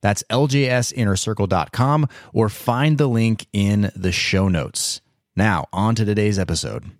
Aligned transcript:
That's 0.00 0.22
ljsinnercircle.com 0.30 2.08
or 2.32 2.48
find 2.48 2.98
the 2.98 3.08
link 3.08 3.46
in 3.52 3.90
the 3.94 4.12
show 4.12 4.48
notes. 4.48 5.00
Now, 5.34 5.66
on 5.72 5.94
to 5.96 6.04
today's 6.04 6.38
episode. 6.38 6.90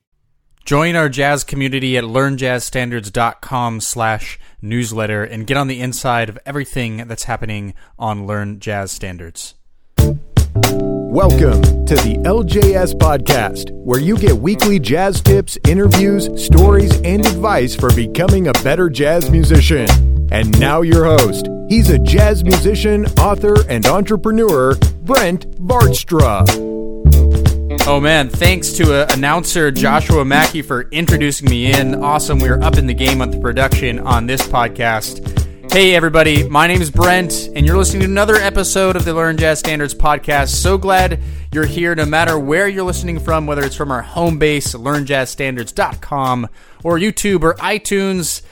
Join 0.66 0.96
our 0.96 1.08
jazz 1.08 1.44
community 1.44 1.96
at 1.96 2.02
learnjazzstandards.com 2.02 3.80
slash 3.80 4.38
newsletter 4.60 5.22
and 5.22 5.46
get 5.46 5.56
on 5.56 5.68
the 5.68 5.80
inside 5.80 6.28
of 6.28 6.38
everything 6.44 7.06
that's 7.06 7.24
happening 7.24 7.72
on 8.00 8.26
Learn 8.26 8.58
Jazz 8.58 8.90
Standards. 8.90 9.54
Welcome 11.16 11.62
to 11.86 11.94
the 11.94 12.18
LJS 12.24 12.94
Podcast, 12.94 13.70
where 13.70 14.00
you 14.00 14.18
get 14.18 14.34
weekly 14.34 14.78
jazz 14.78 15.20
tips, 15.20 15.56
interviews, 15.66 16.28
stories, 16.44 17.00
and 17.02 17.24
advice 17.24 17.74
for 17.74 17.94
becoming 17.94 18.48
a 18.48 18.52
better 18.64 18.90
jazz 18.90 19.30
musician. 19.30 19.88
And 20.32 20.58
now, 20.58 20.82
your 20.82 21.04
host. 21.04 21.48
He's 21.68 21.90
a 21.90 21.98
jazz 21.98 22.44
musician, 22.44 23.06
author, 23.18 23.68
and 23.68 23.84
entrepreneur, 23.86 24.76
Brent 25.02 25.50
Vaartstra. 25.60 26.46
Oh 27.88 27.98
man, 27.98 28.28
thanks 28.28 28.72
to 28.74 28.94
uh, 28.94 29.06
announcer 29.12 29.72
Joshua 29.72 30.24
Mackey 30.24 30.62
for 30.62 30.82
introducing 30.90 31.50
me 31.50 31.72
in. 31.72 31.96
Awesome, 32.04 32.38
we 32.38 32.48
are 32.48 32.62
up 32.62 32.78
in 32.78 32.86
the 32.86 32.94
game 32.94 33.20
on 33.20 33.32
the 33.32 33.40
production 33.40 33.98
on 33.98 34.26
this 34.26 34.42
podcast. 34.42 35.72
Hey 35.72 35.96
everybody, 35.96 36.48
my 36.48 36.68
name 36.68 36.80
is 36.80 36.90
Brent, 36.92 37.48
and 37.56 37.66
you're 37.66 37.76
listening 37.76 38.02
to 38.02 38.08
another 38.08 38.36
episode 38.36 38.94
of 38.94 39.04
the 39.04 39.12
Learn 39.12 39.36
Jazz 39.36 39.58
Standards 39.58 39.92
podcast. 39.92 40.54
So 40.54 40.78
glad 40.78 41.20
you're 41.52 41.66
here, 41.66 41.96
no 41.96 42.06
matter 42.06 42.38
where 42.38 42.68
you're 42.68 42.84
listening 42.84 43.18
from, 43.18 43.44
whether 43.44 43.64
it's 43.64 43.74
from 43.74 43.90
our 43.90 44.02
home 44.02 44.38
base, 44.38 44.72
learnjazzstandards.com, 44.72 46.48
or 46.84 46.98
YouTube 46.98 47.42
or 47.42 47.54
iTunes. 47.54 48.42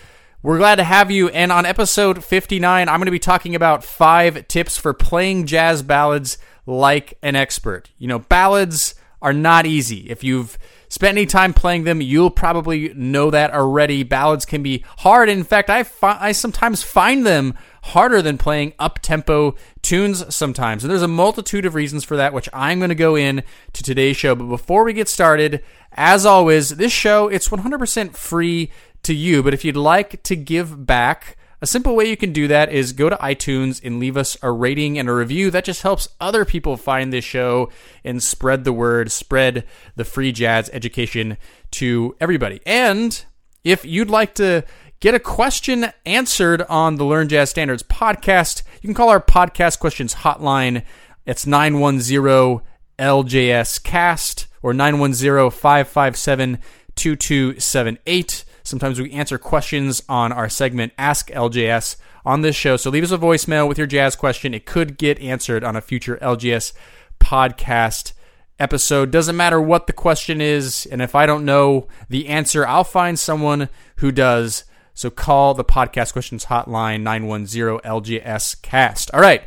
We're 0.45 0.59
glad 0.59 0.75
to 0.75 0.85
have 0.85 1.11
you. 1.11 1.31
And 1.31 1.51
on 1.51 1.65
episode 1.65 2.23
59, 2.23 2.87
I'm 2.87 2.99
going 2.99 3.07
to 3.07 3.11
be 3.11 3.19
talking 3.19 3.55
about 3.55 3.83
five 3.83 4.47
tips 4.47 4.77
for 4.77 4.93
playing 4.93 5.47
jazz 5.47 5.81
ballads 5.81 6.37
like 6.67 7.17
an 7.23 7.35
expert. 7.35 7.89
You 7.97 8.09
know, 8.09 8.19
ballads 8.19 8.95
are 9.23 9.33
not 9.33 9.65
easy. 9.65 10.11
If 10.11 10.23
you've 10.23 10.59
spent 10.91 11.17
any 11.17 11.25
time 11.25 11.55
playing 11.55 11.85
them, 11.85 12.03
you'll 12.03 12.31
probably 12.31 12.93
know 12.93 13.31
that 13.31 13.55
already. 13.55 14.03
Ballads 14.03 14.45
can 14.45 14.63
be 14.63 14.85
hard. 14.99 15.31
In 15.31 15.45
fact, 15.45 15.71
I, 15.71 15.83
fi- 15.83 16.19
I 16.21 16.33
sometimes 16.33 16.83
find 16.83 17.25
them 17.25 17.55
harder 17.83 18.21
than 18.21 18.37
playing 18.37 18.75
up 18.79 18.99
tempo 18.99 19.55
tunes 19.81 20.35
sometimes. 20.35 20.85
And 20.85 20.91
there's 20.91 21.01
a 21.01 21.09
multitude 21.09 21.65
of 21.65 21.75
reasons 21.75 22.05
for 22.05 22.19
that, 22.19 22.35
which 22.35 22.51
I'm 22.53 22.81
going 22.81 22.91
to 22.91 22.95
go 22.95 23.17
in 23.17 23.43
to 23.73 23.83
today's 23.83 24.19
show. 24.19 24.35
But 24.35 24.49
before 24.49 24.85
we 24.85 24.93
get 24.93 25.09
started, 25.09 25.65
as 25.93 26.27
always, 26.27 26.69
this 26.77 26.93
show, 26.93 27.29
it's 27.29 27.49
100% 27.49 28.15
free 28.15 28.71
to 29.05 29.15
you. 29.15 29.43
But 29.43 29.55
if 29.55 29.65
you'd 29.65 29.77
like 29.77 30.23
to 30.25 30.37
give 30.37 30.87
back, 30.87 31.37
a 31.61 31.67
simple 31.67 31.97
way 31.97 32.11
you 32.11 32.17
can 32.17 32.33
do 32.33 32.47
that 32.49 32.71
is 32.71 32.93
go 32.93 33.09
to 33.09 33.17
iTunes 33.17 33.81
and 33.83 33.99
leave 33.99 34.19
us 34.19 34.37
a 34.43 34.51
rating 34.51 34.99
and 34.99 35.09
a 35.09 35.15
review. 35.15 35.51
That 35.51 35.65
just 35.65 35.81
helps 35.81 36.09
other 36.21 36.45
people 36.45 36.77
find 36.77 37.11
this 37.11 37.25
show 37.25 37.71
and 38.05 38.23
spread 38.23 38.65
the 38.65 38.73
word, 38.73 39.11
spread 39.11 39.65
the 39.97 40.05
free 40.05 40.31
jazz 40.31 40.69
education 40.75 41.39
to 41.71 42.17
everybody. 42.21 42.61
And 42.67 43.25
if 43.63 43.85
you'd 43.85 44.11
like 44.11 44.35
to 44.35 44.65
get 45.01 45.15
a 45.15 45.19
question 45.19 45.87
answered 46.05 46.63
on 46.63 46.97
the 46.97 47.05
Learn 47.05 47.29
Jazz 47.29 47.49
Standards 47.49 47.83
podcast, 47.83 48.63
you 48.83 48.89
can 48.89 48.95
call 48.95 49.09
our 49.09 49.21
podcast 49.21 49.79
questions 49.79 50.17
hotline. 50.17 50.85
It's 51.25 51.47
910 51.47 52.61
LJS 52.99 53.83
cast 53.83 54.47
or 54.63 54.75
910 54.75 55.51
557 55.51 56.59
2278. 56.95 58.45
Sometimes 58.65 58.99
we 58.99 59.13
answer 59.13 59.39
questions 59.39 60.03
on 60.09 60.33
our 60.33 60.49
segment 60.49 60.95
Ask 60.99 61.31
LJS 61.31 61.97
on 62.25 62.41
this 62.41 62.57
show. 62.57 62.77
So 62.77 62.91
leave 62.91 63.05
us 63.05 63.13
a 63.13 63.19
voicemail 63.19 63.69
with 63.69 63.77
your 63.79 63.87
jazz 63.87 64.17
question. 64.17 64.55
It 64.55 64.67
could 64.67 64.97
get 64.97 65.21
answered 65.21 65.63
on 65.63 65.77
a 65.77 65.83
future 65.83 66.17
LJS 66.23 66.73
podcast 67.21 68.15
episode. 68.59 69.11
Doesn't 69.11 69.37
matter 69.37 69.61
what 69.61 69.87
the 69.87 69.93
question 69.93 70.41
is. 70.41 70.87
And 70.91 71.03
if 71.03 71.15
I 71.15 71.27
don't 71.27 71.45
know 71.45 71.89
the 72.09 72.29
answer, 72.29 72.67
I'll 72.67 72.85
find 72.85 73.19
someone 73.19 73.69
who 73.97 74.11
does. 74.11 74.65
So 74.95 75.11
call 75.11 75.55
the 75.55 75.65
podcast 75.65 76.13
questions 76.13 76.47
hotline 76.47 77.03
910 77.03 77.81
LJS 77.81 78.63
cast. 78.63 79.13
All 79.13 79.21
right. 79.21 79.43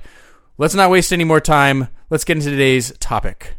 Let's 0.60 0.76
not 0.76 0.92
waste 0.92 1.14
any 1.14 1.24
more 1.24 1.42
time. 1.42 1.88
Let's 2.10 2.24
get 2.24 2.38
into 2.38 2.52
today's 2.52 2.96
topic. 3.00 3.56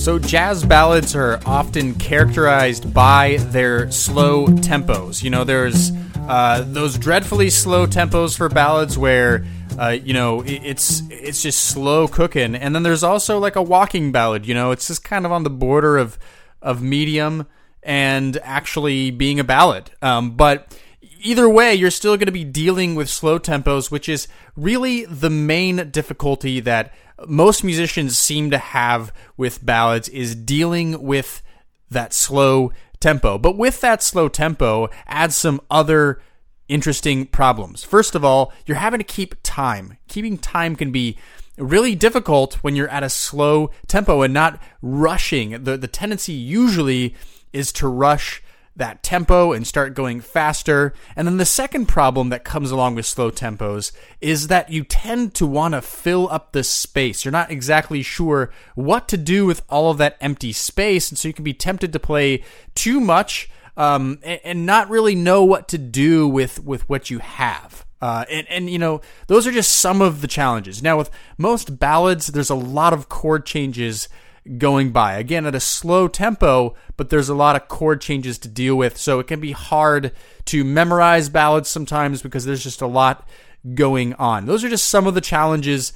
So, 0.00 0.18
jazz 0.18 0.64
ballads 0.64 1.14
are 1.14 1.38
often 1.44 1.94
characterized 1.94 2.94
by 2.94 3.36
their 3.50 3.90
slow 3.90 4.46
tempos. 4.46 5.22
You 5.22 5.28
know, 5.28 5.44
there's 5.44 5.92
uh, 6.26 6.64
those 6.66 6.96
dreadfully 6.96 7.50
slow 7.50 7.86
tempos 7.86 8.34
for 8.34 8.48
ballads 8.48 8.96
where, 8.96 9.44
uh, 9.78 9.98
you 10.02 10.14
know, 10.14 10.42
it's 10.46 11.02
it's 11.10 11.42
just 11.42 11.60
slow 11.66 12.08
cooking, 12.08 12.54
and 12.54 12.74
then 12.74 12.82
there's 12.82 13.02
also 13.04 13.38
like 13.38 13.56
a 13.56 13.62
walking 13.62 14.10
ballad. 14.10 14.46
You 14.46 14.54
know, 14.54 14.70
it's 14.70 14.86
just 14.86 15.04
kind 15.04 15.26
of 15.26 15.32
on 15.32 15.42
the 15.42 15.50
border 15.50 15.98
of 15.98 16.18
of 16.62 16.80
medium 16.80 17.46
and 17.82 18.38
actually 18.42 19.10
being 19.10 19.38
a 19.38 19.44
ballad. 19.44 19.90
Um, 20.00 20.30
but 20.30 20.74
either 21.20 21.48
way, 21.48 21.74
you're 21.74 21.90
still 21.90 22.16
going 22.16 22.26
to 22.26 22.32
be 22.32 22.44
dealing 22.44 22.94
with 22.94 23.08
slow 23.08 23.38
tempos, 23.38 23.90
which 23.90 24.08
is 24.08 24.28
really 24.56 25.04
the 25.04 25.30
main 25.30 25.90
difficulty 25.90 26.60
that 26.60 26.92
most 27.26 27.62
musicians 27.62 28.16
seem 28.16 28.50
to 28.50 28.58
have 28.58 29.12
with 29.36 29.64
ballads 29.64 30.08
is 30.08 30.34
dealing 30.34 31.02
with 31.02 31.42
that 31.90 32.12
slow 32.14 32.72
tempo. 32.98 33.38
But 33.38 33.56
with 33.56 33.80
that 33.80 34.02
slow 34.02 34.28
tempo, 34.28 34.88
add 35.06 35.32
some 35.32 35.60
other 35.70 36.20
interesting 36.68 37.26
problems. 37.26 37.82
First 37.82 38.14
of 38.14 38.24
all, 38.24 38.52
you're 38.66 38.76
having 38.76 38.98
to 38.98 39.04
keep 39.04 39.34
time. 39.42 39.98
Keeping 40.08 40.38
time 40.38 40.76
can 40.76 40.92
be 40.92 41.18
really 41.58 41.94
difficult 41.94 42.54
when 42.62 42.76
you're 42.76 42.88
at 42.88 43.02
a 43.02 43.10
slow 43.10 43.70
tempo 43.86 44.22
and 44.22 44.32
not 44.32 44.62
rushing. 44.80 45.64
The 45.64 45.76
the 45.76 45.88
tendency 45.88 46.32
usually 46.32 47.14
is 47.52 47.72
to 47.72 47.88
rush 47.88 48.42
that 48.76 49.02
tempo 49.02 49.52
and 49.52 49.66
start 49.66 49.94
going 49.94 50.20
faster. 50.20 50.92
And 51.16 51.26
then 51.26 51.36
the 51.36 51.44
second 51.44 51.86
problem 51.86 52.30
that 52.30 52.44
comes 52.44 52.70
along 52.70 52.94
with 52.94 53.06
slow 53.06 53.30
tempos 53.30 53.92
is 54.20 54.48
that 54.48 54.70
you 54.70 54.84
tend 54.84 55.34
to 55.34 55.46
want 55.46 55.74
to 55.74 55.82
fill 55.82 56.28
up 56.30 56.52
the 56.52 56.64
space. 56.64 57.24
You're 57.24 57.32
not 57.32 57.50
exactly 57.50 58.02
sure 58.02 58.50
what 58.74 59.08
to 59.08 59.16
do 59.16 59.46
with 59.46 59.62
all 59.68 59.90
of 59.90 59.98
that 59.98 60.16
empty 60.20 60.52
space. 60.52 61.10
And 61.10 61.18
so 61.18 61.28
you 61.28 61.34
can 61.34 61.44
be 61.44 61.54
tempted 61.54 61.92
to 61.92 61.98
play 61.98 62.42
too 62.74 63.00
much 63.00 63.50
um, 63.76 64.18
and, 64.22 64.40
and, 64.44 64.66
not 64.66 64.90
really 64.90 65.14
know 65.14 65.44
what 65.44 65.68
to 65.68 65.78
do 65.78 66.28
with, 66.28 66.62
with 66.64 66.86
what 66.88 67.08
you 67.08 67.18
have. 67.20 67.86
Uh, 68.02 68.24
and, 68.30 68.46
and, 68.50 68.70
you 68.70 68.78
know, 68.78 69.00
those 69.26 69.46
are 69.46 69.52
just 69.52 69.72
some 69.72 70.02
of 70.02 70.20
the 70.20 70.26
challenges. 70.26 70.82
Now, 70.82 70.98
with 70.98 71.10
most 71.38 71.78
ballads, 71.78 72.28
there's 72.28 72.50
a 72.50 72.54
lot 72.54 72.92
of 72.92 73.08
chord 73.08 73.46
changes 73.46 74.08
going 74.58 74.90
by. 74.90 75.14
Again, 75.14 75.46
at 75.46 75.54
a 75.54 75.60
slow 75.60 76.08
tempo, 76.08 76.74
but 76.96 77.10
there's 77.10 77.28
a 77.28 77.34
lot 77.34 77.56
of 77.56 77.68
chord 77.68 78.00
changes 78.00 78.38
to 78.38 78.48
deal 78.48 78.76
with. 78.76 78.96
So 78.96 79.18
it 79.20 79.26
can 79.26 79.40
be 79.40 79.52
hard 79.52 80.12
to 80.46 80.64
memorize 80.64 81.28
ballads 81.28 81.68
sometimes 81.68 82.22
because 82.22 82.44
there's 82.44 82.64
just 82.64 82.82
a 82.82 82.86
lot 82.86 83.28
going 83.74 84.14
on. 84.14 84.46
Those 84.46 84.64
are 84.64 84.68
just 84.68 84.88
some 84.88 85.06
of 85.06 85.14
the 85.14 85.20
challenges 85.20 85.92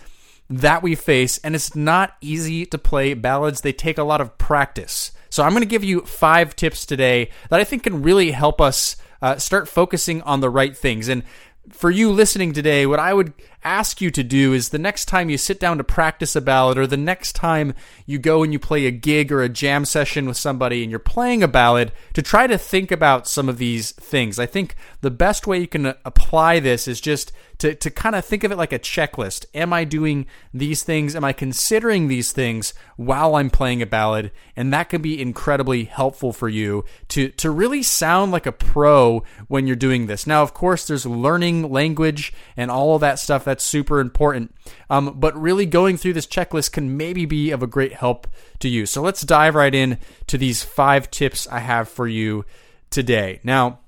that 0.50 0.82
we 0.82 0.94
face, 0.94 1.38
and 1.38 1.54
it's 1.54 1.74
not 1.74 2.16
easy 2.20 2.66
to 2.66 2.78
play 2.78 3.14
ballads. 3.14 3.62
They 3.62 3.72
take 3.72 3.98
a 3.98 4.04
lot 4.04 4.20
of 4.20 4.36
practice. 4.36 5.12
So 5.30 5.42
I'm 5.42 5.52
going 5.52 5.62
to 5.62 5.66
give 5.66 5.82
you 5.82 6.02
five 6.02 6.54
tips 6.54 6.86
today 6.86 7.30
that 7.48 7.60
I 7.60 7.64
think 7.64 7.84
can 7.84 8.02
really 8.02 8.30
help 8.30 8.60
us 8.60 8.96
uh, 9.22 9.36
start 9.38 9.68
focusing 9.68 10.20
on 10.22 10.40
the 10.40 10.50
right 10.50 10.76
things. 10.76 11.08
And 11.08 11.24
for 11.70 11.90
you 11.90 12.10
listening 12.12 12.52
today, 12.52 12.86
what 12.86 13.00
I 13.00 13.14
would 13.14 13.32
ask 13.64 14.00
you 14.00 14.10
to 14.10 14.22
do 14.22 14.52
is 14.52 14.68
the 14.68 14.78
next 14.78 15.06
time 15.06 15.30
you 15.30 15.38
sit 15.38 15.58
down 15.58 15.78
to 15.78 15.84
practice 15.84 16.36
a 16.36 16.40
ballad 16.40 16.78
or 16.78 16.86
the 16.86 16.96
next 16.96 17.32
time 17.32 17.74
you 18.06 18.18
go 18.18 18.42
and 18.42 18.52
you 18.52 18.58
play 18.58 18.86
a 18.86 18.90
gig 18.90 19.32
or 19.32 19.42
a 19.42 19.48
jam 19.48 19.84
session 19.84 20.26
with 20.26 20.36
somebody 20.36 20.82
and 20.82 20.90
you're 20.90 20.98
playing 20.98 21.42
a 21.42 21.48
ballad 21.48 21.92
to 22.12 22.22
try 22.22 22.46
to 22.46 22.58
think 22.58 22.90
about 22.90 23.26
some 23.26 23.48
of 23.48 23.58
these 23.58 23.92
things. 23.92 24.38
I 24.38 24.46
think 24.46 24.76
the 25.00 25.10
best 25.10 25.46
way 25.46 25.58
you 25.58 25.68
can 25.68 25.94
apply 26.04 26.60
this 26.60 26.88
is 26.88 27.00
just 27.00 27.32
to, 27.58 27.74
to 27.74 27.90
kind 27.90 28.16
of 28.16 28.24
think 28.24 28.44
of 28.44 28.50
it 28.50 28.58
like 28.58 28.72
a 28.72 28.78
checklist. 28.78 29.46
Am 29.54 29.72
I 29.72 29.84
doing 29.84 30.26
these 30.52 30.82
things? 30.82 31.14
Am 31.14 31.24
I 31.24 31.32
considering 31.32 32.08
these 32.08 32.32
things 32.32 32.74
while 32.96 33.36
I'm 33.36 33.50
playing 33.50 33.80
a 33.80 33.86
ballad? 33.86 34.32
And 34.56 34.72
that 34.72 34.88
can 34.88 35.02
be 35.02 35.20
incredibly 35.20 35.84
helpful 35.84 36.32
for 36.32 36.48
you 36.48 36.84
to, 37.08 37.28
to 37.30 37.50
really 37.50 37.82
sound 37.82 38.32
like 38.32 38.46
a 38.46 38.52
pro 38.52 39.22
when 39.48 39.66
you're 39.66 39.76
doing 39.76 40.06
this. 40.06 40.26
Now, 40.26 40.42
of 40.42 40.52
course, 40.52 40.86
there's 40.86 41.06
learning 41.06 41.70
language 41.70 42.32
and 42.56 42.70
all 42.70 42.96
of 42.96 43.00
that 43.02 43.18
stuff. 43.18 43.44
That's 43.44 43.53
super 43.62 44.00
important. 44.00 44.54
Um, 44.90 45.18
but 45.18 45.40
really 45.40 45.66
going 45.66 45.96
through 45.96 46.14
this 46.14 46.26
checklist 46.26 46.72
can 46.72 46.96
maybe 46.96 47.26
be 47.26 47.50
of 47.50 47.62
a 47.62 47.66
great 47.66 47.92
help 47.92 48.26
to 48.60 48.68
you. 48.68 48.86
So 48.86 49.02
let's 49.02 49.22
dive 49.22 49.54
right 49.54 49.74
in 49.74 49.98
to 50.26 50.38
these 50.38 50.62
five 50.62 51.10
tips 51.10 51.46
I 51.48 51.60
have 51.60 51.88
for 51.88 52.08
you 52.08 52.44
today. 52.90 53.40
Now, 53.44 53.80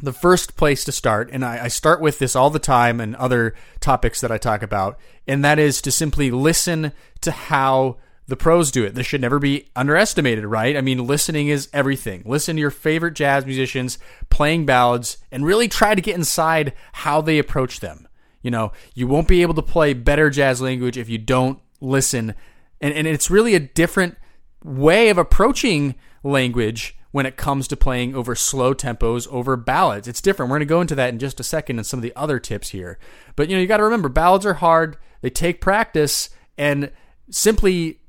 the 0.00 0.12
first 0.12 0.56
place 0.56 0.84
to 0.84 0.92
start, 0.92 1.30
and 1.32 1.44
I, 1.44 1.64
I, 1.64 1.68
start 1.68 2.00
with 2.00 2.20
this 2.20 2.36
all 2.36 2.50
the 2.50 2.60
time 2.60 3.00
and 3.00 3.16
other 3.16 3.54
topics 3.80 4.20
that 4.20 4.30
I 4.30 4.38
talk 4.38 4.62
about, 4.62 4.98
and 5.26 5.44
that 5.44 5.58
is 5.58 5.82
to 5.82 5.90
simply 5.90 6.30
listen 6.30 6.92
to 7.22 7.32
how 7.32 7.96
the 8.28 8.36
pros 8.36 8.70
do 8.70 8.84
it. 8.84 8.94
This 8.94 9.06
should 9.06 9.22
never 9.22 9.38
be 9.38 9.68
underestimated, 9.74 10.44
right? 10.44 10.76
I 10.76 10.82
mean, 10.82 11.06
listening 11.06 11.48
is 11.48 11.68
everything. 11.72 12.22
Listen 12.26 12.56
to 12.56 12.60
your 12.60 12.70
favorite 12.70 13.14
jazz 13.14 13.44
musicians 13.44 13.98
playing 14.30 14.66
ballads 14.66 15.18
and 15.32 15.44
really 15.44 15.66
try 15.66 15.94
to 15.94 16.00
get 16.00 16.14
inside 16.14 16.74
how 16.92 17.20
they 17.20 17.38
approach 17.38 17.80
them. 17.80 18.07
You 18.48 18.52
know, 18.52 18.72
you 18.94 19.06
won't 19.06 19.28
be 19.28 19.42
able 19.42 19.52
to 19.52 19.62
play 19.62 19.92
better 19.92 20.30
jazz 20.30 20.62
language 20.62 20.96
if 20.96 21.10
you 21.10 21.18
don't 21.18 21.58
listen. 21.82 22.34
And, 22.80 22.94
and 22.94 23.06
it's 23.06 23.30
really 23.30 23.54
a 23.54 23.60
different 23.60 24.16
way 24.64 25.10
of 25.10 25.18
approaching 25.18 25.96
language 26.24 26.96
when 27.10 27.26
it 27.26 27.36
comes 27.36 27.68
to 27.68 27.76
playing 27.76 28.14
over 28.14 28.34
slow 28.34 28.72
tempos 28.72 29.28
over 29.28 29.54
ballads. 29.54 30.08
It's 30.08 30.22
different. 30.22 30.48
We're 30.48 30.60
going 30.60 30.66
to 30.66 30.74
go 30.74 30.80
into 30.80 30.94
that 30.94 31.10
in 31.10 31.18
just 31.18 31.40
a 31.40 31.42
second 31.42 31.76
and 31.76 31.84
some 31.84 31.98
of 31.98 32.02
the 32.02 32.16
other 32.16 32.38
tips 32.38 32.70
here. 32.70 32.98
But 33.36 33.50
you 33.50 33.56
know, 33.56 33.60
you 33.60 33.68
got 33.68 33.76
to 33.76 33.84
remember 33.84 34.08
ballads 34.08 34.46
are 34.46 34.54
hard. 34.54 34.96
They 35.20 35.28
take 35.28 35.60
practice 35.60 36.30
and 36.56 36.90
simply 37.28 38.00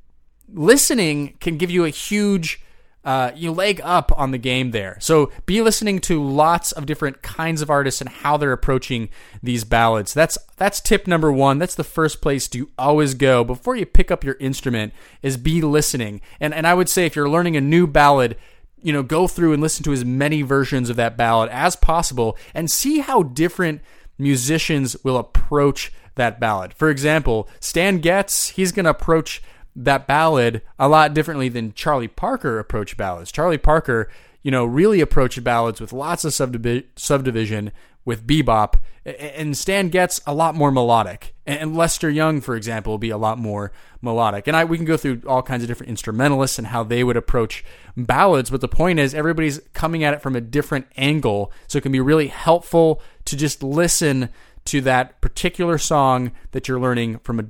listening 0.48 1.36
can 1.42 1.58
give 1.58 1.70
you 1.70 1.84
a 1.84 1.90
huge 1.90 2.62
uh, 3.06 3.31
you 3.34 3.51
leg 3.51 3.80
up 3.84 4.12
on 4.18 4.31
the 4.31 4.38
game 4.38 4.72
there. 4.72 4.98
So 5.00 5.31
be 5.46 5.62
listening 5.62 6.00
to 6.01 6.22
lots 6.22 6.72
of 6.72 6.86
different 6.86 7.22
kinds 7.22 7.62
of 7.62 7.69
artists 7.69 8.01
and 8.01 8.10
how 8.10 8.36
they're 8.38 8.51
approaching 8.51 9.10
these 9.42 9.63
ballads. 9.63 10.13
That's 10.13 10.38
that's 10.57 10.81
tip 10.81 11.07
number 11.07 11.31
one. 11.31 11.60
That's 11.60 11.75
the 11.75 11.84
first 11.84 12.22
place 12.22 12.48
to 12.50 12.69
always 12.78 13.13
go 13.13 13.44
before 13.44 13.75
you 13.75 13.86
pick 13.86 14.12
up 14.12 14.24
your 14.24 14.36
instrument 14.40 14.94
is 15.22 15.38
be 15.38 15.62
listening. 15.62 16.22
And 16.40 16.54
and 16.54 16.68
I 16.68 16.74
would 16.74 16.90
say 16.90 17.06
if 17.06 17.16
you're 17.16 17.30
learning 17.30 17.56
a 17.56 17.62
new 17.62 17.88
ballad, 17.88 18.36
you 18.81 18.92
know, 18.92 19.04
go 19.04 19.28
through 19.28 19.54
and 19.54 19.62
listen 19.62 19.84
to 19.86 19.94
as 19.94 20.04
many 20.04 20.42
versions 20.42 20.90
of 20.90 20.98
that 20.98 21.16
ballad 21.16 21.50
as 21.50 21.75
possible 21.78 22.38
and 22.54 22.69
see 22.69 23.00
how 23.00 23.24
different 23.24 23.81
musicians 24.18 24.98
will 25.04 25.18
approach 25.18 25.94
that 26.16 26.40
ballad. 26.40 26.74
For 26.74 26.90
example, 26.90 27.48
Stan 27.62 28.00
Getz, 28.00 28.50
he's 28.50 28.74
going 28.74 28.84
to 28.84 28.90
approach 28.92 29.42
that 29.84 30.08
ballad 30.08 30.62
a 30.78 30.90
lot 30.90 31.14
differently 31.14 31.50
than 31.50 31.74
Charlie 31.74 32.08
Parker 32.08 32.60
approached 32.60 32.98
ballads. 32.98 33.31
Charlie 33.31 33.58
Parker, 33.58 34.10
you 34.44 34.52
know, 34.52 34.66
really 34.66 35.02
approached 35.02 35.44
ballads 35.44 35.80
with 35.80 35.94
lots 35.94 36.26
of 36.26 36.34
subdivi- 36.34 36.86
subdivision 36.96 37.72
with 38.06 38.26
bebop, 38.26 38.76
and 39.06 39.56
Stan 39.56 39.90
Getz 39.90 40.22
a 40.26 40.34
lot 40.34 40.56
more 40.56 40.72
melodic. 40.72 41.36
And 41.46 41.76
Lester 41.76 42.10
Young, 42.10 42.42
for 42.42 42.56
example, 42.56 42.94
will 42.94 42.98
be 42.98 43.10
a 43.10 43.18
lot 43.18 43.38
more 43.38 43.72
melodic. 44.02 44.48
And 44.48 44.56
I, 44.56 44.66
we 44.66 44.78
can 44.78 44.86
go 44.86 44.98
through 44.98 45.22
all 45.28 45.44
kinds 45.44 45.64
of 45.64 45.68
different 45.68 45.90
instrumentalists 45.90 46.58
and 46.58 46.68
how 46.68 46.84
they 46.84 47.04
would 47.04 47.18
approach 47.18 47.64
ballads. 47.96 48.50
But 48.50 48.62
the 48.62 48.68
point 48.68 49.00
is, 49.00 49.14
everybody's 49.14 49.60
coming 49.74 50.04
at 50.04 50.14
it 50.14 50.22
from 50.22 50.36
a 50.36 50.42
different 50.42 50.88
angle, 50.98 51.52
so 51.68 51.78
it 51.78 51.81
can 51.81 51.92
be 51.92 52.00
really 52.00 52.28
helpful 52.28 53.02
to 53.26 53.38
just 53.38 53.64
listen 53.64 54.30
to 54.66 54.81
that 54.81 55.20
particular 55.22 55.78
song 55.78 56.31
that 56.52 56.68
you're 56.68 56.80
learning 56.80 57.20
from 57.20 57.40
a 57.40 57.46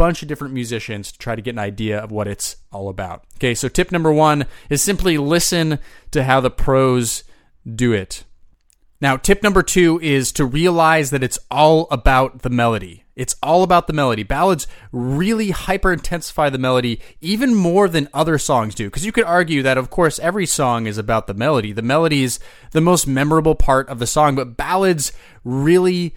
bunch 0.00 0.22
of 0.22 0.28
different 0.28 0.54
musicians 0.54 1.12
to 1.12 1.18
try 1.18 1.36
to 1.36 1.42
get 1.42 1.50
an 1.50 1.58
idea 1.58 1.98
of 1.98 2.10
what 2.10 2.26
it's 2.26 2.56
all 2.72 2.88
about. 2.88 3.22
Okay, 3.36 3.54
so 3.54 3.68
tip 3.68 3.92
number 3.92 4.10
one 4.10 4.46
is 4.70 4.80
simply 4.80 5.18
listen 5.18 5.78
to 6.10 6.24
how 6.24 6.40
the 6.40 6.50
pros 6.50 7.22
do 7.70 7.92
it. 7.92 8.24
Now, 9.02 9.18
tip 9.18 9.42
number 9.42 9.62
two 9.62 10.00
is 10.02 10.32
to 10.32 10.46
realize 10.46 11.10
that 11.10 11.22
it's 11.22 11.38
all 11.50 11.86
about 11.90 12.40
the 12.40 12.48
melody. 12.48 13.04
It's 13.14 13.36
all 13.42 13.62
about 13.62 13.88
the 13.88 13.92
melody. 13.92 14.22
Ballads 14.22 14.66
really 14.90 15.50
hyper 15.50 15.92
intensify 15.92 16.48
the 16.48 16.56
melody 16.56 16.98
even 17.20 17.54
more 17.54 17.86
than 17.86 18.08
other 18.14 18.38
songs 18.38 18.74
do. 18.74 18.86
Because 18.86 19.04
you 19.04 19.12
could 19.12 19.24
argue 19.24 19.62
that, 19.62 19.76
of 19.76 19.90
course, 19.90 20.18
every 20.20 20.46
song 20.46 20.86
is 20.86 20.96
about 20.96 21.26
the 21.26 21.34
melody. 21.34 21.72
The 21.72 21.82
melody 21.82 22.22
is 22.22 22.40
the 22.70 22.80
most 22.80 23.06
memorable 23.06 23.54
part 23.54 23.86
of 23.90 23.98
the 23.98 24.06
song, 24.06 24.34
but 24.34 24.56
ballads 24.56 25.12
really 25.44 26.14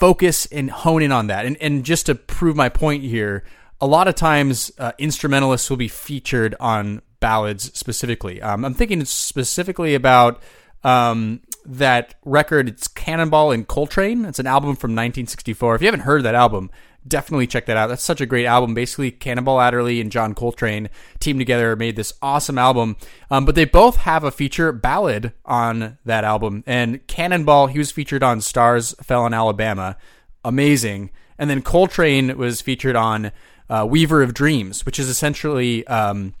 focus 0.00 0.46
and 0.46 0.70
hone 0.70 1.02
in 1.02 1.12
on 1.12 1.26
that. 1.28 1.44
And, 1.44 1.56
and 1.58 1.84
just 1.84 2.06
to 2.06 2.14
prove 2.14 2.56
my 2.56 2.70
point 2.70 3.04
here, 3.04 3.44
a 3.80 3.86
lot 3.86 4.08
of 4.08 4.14
times 4.14 4.72
uh, 4.78 4.92
instrumentalists 4.98 5.68
will 5.68 5.76
be 5.76 5.88
featured 5.88 6.54
on 6.58 7.02
ballads 7.20 7.70
specifically. 7.78 8.40
Um, 8.40 8.64
I'm 8.64 8.72
thinking 8.72 9.04
specifically 9.04 9.94
about 9.94 10.42
um, 10.82 11.42
that 11.66 12.14
record. 12.24 12.66
It's 12.66 12.88
Cannonball 12.88 13.52
and 13.52 13.68
Coltrane. 13.68 14.24
It's 14.24 14.38
an 14.38 14.46
album 14.46 14.74
from 14.74 14.92
1964. 14.92 15.74
If 15.74 15.82
you 15.82 15.86
haven't 15.86 16.00
heard 16.00 16.22
that 16.22 16.34
album, 16.34 16.70
definitely 17.06 17.46
check 17.46 17.66
that 17.66 17.76
out. 17.76 17.88
That's 17.88 18.02
such 18.02 18.20
a 18.20 18.26
great 18.26 18.46
album. 18.46 18.74
Basically, 18.74 19.10
Cannonball 19.10 19.60
Adderley 19.60 20.00
and 20.00 20.12
John 20.12 20.34
Coltrane 20.34 20.88
teamed 21.18 21.40
together, 21.40 21.76
made 21.76 21.96
this 21.96 22.12
awesome 22.22 22.58
album. 22.58 22.96
Um, 23.30 23.44
but 23.44 23.54
they 23.54 23.64
both 23.64 23.96
have 23.96 24.24
a 24.24 24.30
feature 24.30 24.72
ballad 24.72 25.32
on 25.44 25.98
that 26.04 26.24
album. 26.24 26.64
And 26.66 27.06
Cannonball, 27.06 27.68
he 27.68 27.78
was 27.78 27.90
featured 27.90 28.22
on 28.22 28.40
Stars 28.40 28.94
Fell 29.02 29.26
in 29.26 29.34
Alabama. 29.34 29.96
Amazing. 30.44 31.10
And 31.38 31.48
then 31.48 31.62
Coltrane 31.62 32.36
was 32.36 32.60
featured 32.60 32.96
on 32.96 33.32
uh, 33.68 33.86
Weaver 33.88 34.22
of 34.22 34.34
Dreams, 34.34 34.84
which 34.84 34.98
is 34.98 35.08
essentially. 35.08 35.86
Um, 35.86 36.34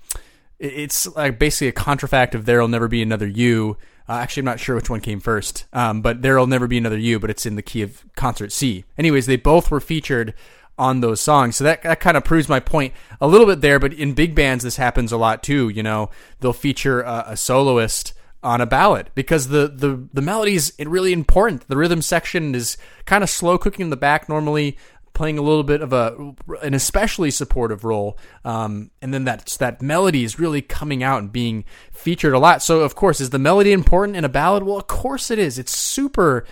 it's 0.58 1.06
like 1.16 1.38
basically 1.38 1.68
a 1.68 1.72
contrafact 1.72 2.34
of 2.34 2.44
There'll 2.44 2.68
Never 2.68 2.86
Be 2.86 3.00
Another 3.00 3.26
You. 3.26 3.78
Uh, 4.08 4.14
actually, 4.14 4.40
I'm 4.40 4.46
not 4.46 4.60
sure 4.60 4.74
which 4.76 4.90
one 4.90 5.00
came 5.00 5.20
first, 5.20 5.66
um, 5.72 6.02
but 6.02 6.22
There'll 6.22 6.46
Never 6.46 6.66
Be 6.66 6.78
Another 6.78 6.98
You, 6.98 7.18
but 7.18 7.30
it's 7.30 7.46
in 7.46 7.56
the 7.56 7.62
key 7.62 7.82
of 7.82 8.04
concert 8.16 8.52
C. 8.52 8.84
Anyways, 8.98 9.26
they 9.26 9.36
both 9.36 9.70
were 9.70 9.80
featured 9.80 10.34
on 10.78 11.00
those 11.00 11.20
songs. 11.20 11.56
So 11.56 11.64
that, 11.64 11.82
that 11.82 12.00
kind 12.00 12.16
of 12.16 12.24
proves 12.24 12.48
my 12.48 12.58
point 12.58 12.94
a 13.20 13.28
little 13.28 13.46
bit 13.46 13.60
there, 13.60 13.78
but 13.78 13.92
in 13.92 14.14
big 14.14 14.34
bands, 14.34 14.64
this 14.64 14.76
happens 14.76 15.12
a 15.12 15.18
lot 15.18 15.42
too. 15.42 15.68
You 15.68 15.82
know, 15.82 16.10
they'll 16.40 16.54
feature 16.54 17.02
a, 17.02 17.24
a 17.28 17.36
soloist 17.36 18.14
on 18.42 18.62
a 18.62 18.66
ballad 18.66 19.10
because 19.14 19.48
the, 19.48 19.68
the, 19.68 20.08
the 20.14 20.22
melody 20.22 20.54
is 20.54 20.72
really 20.78 21.12
important. 21.12 21.68
The 21.68 21.76
rhythm 21.76 22.00
section 22.00 22.54
is 22.54 22.78
kind 23.04 23.22
of 23.22 23.28
slow 23.28 23.58
cooking 23.58 23.84
in 23.84 23.90
the 23.90 23.96
back 23.96 24.28
normally 24.28 24.78
playing 25.12 25.38
a 25.38 25.42
little 25.42 25.62
bit 25.62 25.82
of 25.82 25.92
a 25.92 26.34
an 26.62 26.74
especially 26.74 27.30
supportive 27.30 27.84
role, 27.84 28.18
um, 28.44 28.90
and 29.02 29.12
then 29.12 29.24
that 29.24 29.46
that 29.58 29.82
melody 29.82 30.24
is 30.24 30.38
really 30.38 30.62
coming 30.62 31.02
out 31.02 31.20
and 31.20 31.32
being 31.32 31.64
featured 31.92 32.34
a 32.34 32.38
lot. 32.38 32.62
So 32.62 32.80
of 32.80 32.94
course, 32.94 33.20
is 33.20 33.30
the 33.30 33.38
melody 33.38 33.72
important 33.72 34.16
in 34.16 34.24
a 34.24 34.28
ballad? 34.28 34.62
Well, 34.62 34.78
of 34.78 34.86
course 34.86 35.30
it 35.30 35.38
is. 35.38 35.58
It's 35.58 35.76
super 35.76 36.44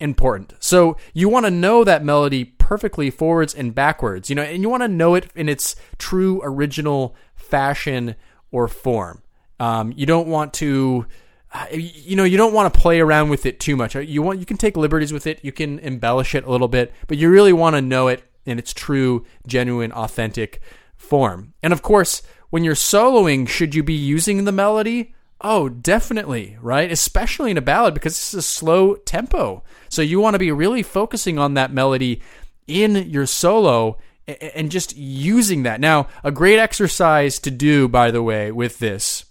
important. 0.00 0.54
So 0.58 0.96
you 1.14 1.28
want 1.28 1.46
to 1.46 1.50
know 1.50 1.84
that 1.84 2.04
melody 2.04 2.44
perfectly 2.44 3.10
forwards 3.10 3.54
and 3.54 3.74
backwards, 3.74 4.28
you 4.28 4.36
know, 4.36 4.42
and 4.42 4.62
you 4.62 4.68
want 4.68 4.82
to 4.82 4.88
know 4.88 5.14
it 5.14 5.30
in 5.34 5.48
its 5.48 5.76
true 5.98 6.40
original 6.42 7.14
fashion 7.34 8.16
or 8.50 8.66
form. 8.66 9.22
Um, 9.60 9.92
you 9.96 10.06
don't 10.06 10.26
want 10.26 10.54
to 10.54 11.06
Uh, 11.52 11.66
you 11.72 12.16
know 12.16 12.24
you 12.24 12.38
don't 12.38 12.54
want 12.54 12.72
to 12.72 12.80
play 12.80 12.98
around 12.98 13.28
with 13.28 13.44
it 13.44 13.60
too 13.60 13.76
much. 13.76 13.94
Uh, 13.94 14.00
you 14.00 14.22
want 14.22 14.38
you 14.38 14.46
can 14.46 14.56
take 14.56 14.74
liberties 14.76 15.12
with 15.12 15.26
it 15.26 15.38
you 15.42 15.52
can 15.52 15.78
embellish 15.80 16.34
it 16.34 16.44
a 16.44 16.50
little 16.50 16.68
bit 16.68 16.94
but 17.06 17.18
you 17.18 17.28
really 17.28 17.52
want 17.52 17.76
to 17.76 17.82
know 17.82 18.08
it 18.08 18.24
in 18.46 18.58
its 18.58 18.72
true 18.72 19.24
genuine 19.46 19.92
authentic 19.92 20.62
form. 20.96 21.52
And 21.62 21.72
of 21.72 21.82
course 21.82 22.22
when 22.48 22.64
you're 22.64 22.74
soloing 22.74 23.46
should 23.46 23.74
you 23.74 23.82
be 23.82 23.92
using 23.92 24.44
the 24.44 24.52
melody? 24.52 25.14
Oh 25.42 25.68
definitely 25.68 26.56
right? 26.62 26.90
Especially 26.90 27.50
in 27.50 27.58
a 27.58 27.62
ballad 27.62 27.92
because 27.92 28.14
this 28.14 28.32
is 28.32 28.38
a 28.38 28.42
slow 28.42 28.94
tempo. 28.94 29.62
So 29.90 30.00
you 30.00 30.20
want 30.20 30.34
to 30.34 30.38
be 30.38 30.52
really 30.52 30.82
focusing 30.82 31.38
on 31.38 31.52
that 31.54 31.70
melody 31.70 32.22
in 32.66 33.10
your 33.10 33.26
solo 33.26 33.98
and 34.26 34.70
just 34.70 34.96
using 34.96 35.64
that. 35.64 35.80
Now 35.80 36.08
a 36.24 36.30
great 36.30 36.58
exercise 36.58 37.38
to 37.40 37.50
do 37.50 37.88
by 37.88 38.10
the 38.10 38.22
way 38.22 38.50
with 38.50 38.78
this 38.78 39.26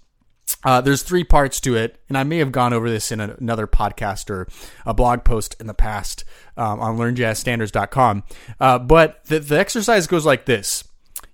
uh, 0.64 0.82
there's 0.82 1.04
three 1.04 1.24
parts 1.24 1.60
to 1.62 1.76
it, 1.76 2.00
and 2.10 2.18
I 2.18 2.24
may 2.24 2.38
have 2.38 2.52
gone 2.52 2.74
over 2.74 2.90
this 2.90 3.12
in 3.12 3.20
a, 3.20 3.36
another 3.40 3.68
podcast 3.68 4.30
or 4.30 4.48
a 4.86 4.94
blog 4.94 5.24
post 5.24 5.56
in 5.60 5.68
the 5.68 5.74
past 5.74 6.24
um, 6.58 6.80
on 6.80 6.98
learnjazzstandards.com. 6.98 8.24
Uh, 8.60 8.80
but 8.80 9.26
the, 9.26 9.40
the 9.40 9.60
exercise 9.60 10.08
goes 10.08 10.26
like 10.26 10.46
this 10.46 10.84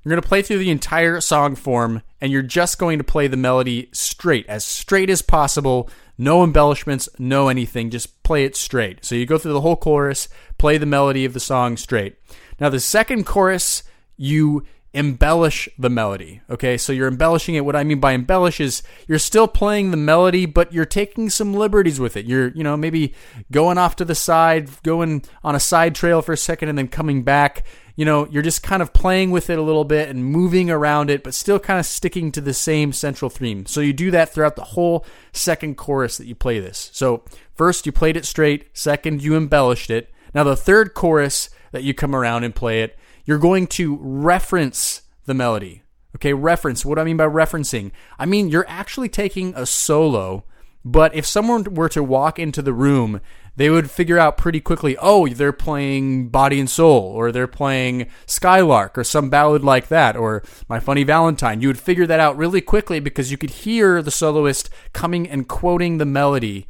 You're 0.03 0.11
going 0.11 0.21
to 0.21 0.27
play 0.27 0.41
through 0.41 0.59
the 0.59 0.71
entire 0.71 1.21
song 1.21 1.55
form 1.55 2.01
and 2.19 2.31
you're 2.31 2.41
just 2.41 2.79
going 2.79 2.97
to 2.97 3.03
play 3.03 3.27
the 3.27 3.37
melody 3.37 3.89
straight, 3.93 4.45
as 4.47 4.63
straight 4.63 5.09
as 5.09 5.21
possible. 5.21 5.89
No 6.17 6.43
embellishments, 6.43 7.07
no 7.19 7.47
anything. 7.47 7.91
Just 7.91 8.23
play 8.23 8.43
it 8.43 8.55
straight. 8.55 9.05
So 9.05 9.13
you 9.13 9.25
go 9.25 9.37
through 9.37 9.53
the 9.53 9.61
whole 9.61 9.75
chorus, 9.75 10.29
play 10.57 10.79
the 10.79 10.87
melody 10.87 11.25
of 11.25 11.33
the 11.33 11.39
song 11.39 11.77
straight. 11.77 12.15
Now, 12.59 12.69
the 12.69 12.79
second 12.79 13.25
chorus, 13.25 13.83
you 14.15 14.65
embellish 14.93 15.69
the 15.77 15.89
melody. 15.89 16.41
Okay, 16.49 16.77
so 16.77 16.91
you're 16.91 17.07
embellishing 17.07 17.55
it. 17.55 17.65
What 17.65 17.75
I 17.75 17.83
mean 17.83 17.99
by 17.99 18.13
embellish 18.13 18.59
is 18.59 18.83
you're 19.07 19.19
still 19.19 19.47
playing 19.47 19.91
the 19.91 19.97
melody, 19.97 20.45
but 20.45 20.73
you're 20.73 20.85
taking 20.85 21.29
some 21.29 21.53
liberties 21.53 21.99
with 21.99 22.17
it. 22.17 22.25
You're, 22.25 22.49
you 22.49 22.63
know, 22.63 22.77
maybe 22.77 23.13
going 23.51 23.77
off 23.77 23.95
to 23.97 24.05
the 24.05 24.15
side, 24.15 24.69
going 24.83 25.23
on 25.43 25.55
a 25.55 25.59
side 25.59 25.93
trail 25.93 26.21
for 26.21 26.33
a 26.33 26.37
second, 26.37 26.69
and 26.69 26.77
then 26.77 26.87
coming 26.87 27.23
back. 27.23 27.65
You 27.95 28.05
know, 28.05 28.27
you're 28.27 28.43
just 28.43 28.61
kind 28.61 28.83
of 28.83 28.93
playing 28.93 29.31
with 29.31 29.49
it 29.49 29.57
a 29.57 29.61
little 29.63 29.83
bit 29.83 30.09
and 30.09 30.23
moving 30.23 30.69
around 30.69 31.09
it, 31.09 31.23
but 31.23 31.33
still 31.33 31.59
kind 31.59 31.79
of 31.79 31.85
sticking 31.85 32.31
to 32.33 32.41
the 32.41 32.53
same 32.53 32.93
central 32.93 33.29
theme. 33.29 33.65
So 33.65 33.81
you 33.81 33.91
do 33.91 34.11
that 34.11 34.31
throughout 34.31 34.55
the 34.55 34.63
whole 34.63 35.03
second 35.31 35.77
chorus 35.77 36.17
that 36.17 36.27
you 36.27 36.35
play 36.35 36.59
this. 36.59 36.91
So 36.93 37.23
first 37.55 37.87
you 37.87 37.91
played 37.91 38.15
it 38.15 38.25
straight, 38.25 38.67
second 38.77 39.23
you 39.23 39.35
embellished 39.35 39.89
it. 39.89 40.11
Now 40.35 40.43
the 40.43 40.55
third 40.55 40.93
chorus 40.93 41.49
that 41.71 41.83
you 41.83 41.95
come 41.95 42.15
around 42.15 42.43
and 42.43 42.53
play 42.53 42.83
it, 42.83 42.97
you're 43.27 43.37
going 43.37 43.67
to 43.67 43.99
reference 44.01 45.03
the 45.25 45.35
melody. 45.35 45.83
Okay, 46.15 46.33
reference. 46.33 46.83
What 46.83 46.95
do 46.95 47.01
I 47.01 47.03
mean 47.03 47.17
by 47.17 47.27
referencing? 47.27 47.91
I 48.17 48.25
mean, 48.25 48.47
you're 48.47 48.65
actually 48.67 49.09
taking 49.09 49.53
a 49.55 49.67
solo, 49.67 50.45
but 50.83 51.13
if 51.13 51.25
someone 51.27 51.75
were 51.75 51.89
to 51.89 52.01
walk 52.01 52.39
into 52.39 52.61
the 52.61 52.73
room, 52.73 53.19
they 53.57 53.69
would 53.69 53.91
figure 53.91 54.17
out 54.17 54.37
pretty 54.37 54.61
quickly, 54.61 54.95
oh, 54.99 55.27
they're 55.27 55.51
playing 55.51 56.29
Body 56.29 56.59
and 56.59 56.69
Soul, 56.69 57.01
or 57.01 57.31
they're 57.31 57.47
playing 57.47 58.07
Skylark, 58.25 58.97
or 58.97 59.03
some 59.03 59.29
ballad 59.29 59.63
like 59.63 59.89
that, 59.89 60.15
or 60.15 60.41
My 60.69 60.79
Funny 60.79 61.03
Valentine. 61.03 61.59
You 61.59 61.67
would 61.67 61.79
figure 61.79 62.07
that 62.07 62.21
out 62.21 62.37
really 62.37 62.61
quickly 62.61 62.99
because 62.99 63.29
you 63.29 63.37
could 63.37 63.49
hear 63.49 64.01
the 64.01 64.11
soloist 64.11 64.69
coming 64.93 65.27
and 65.27 65.47
quoting 65.47 65.97
the 65.97 66.05
melody 66.05 66.65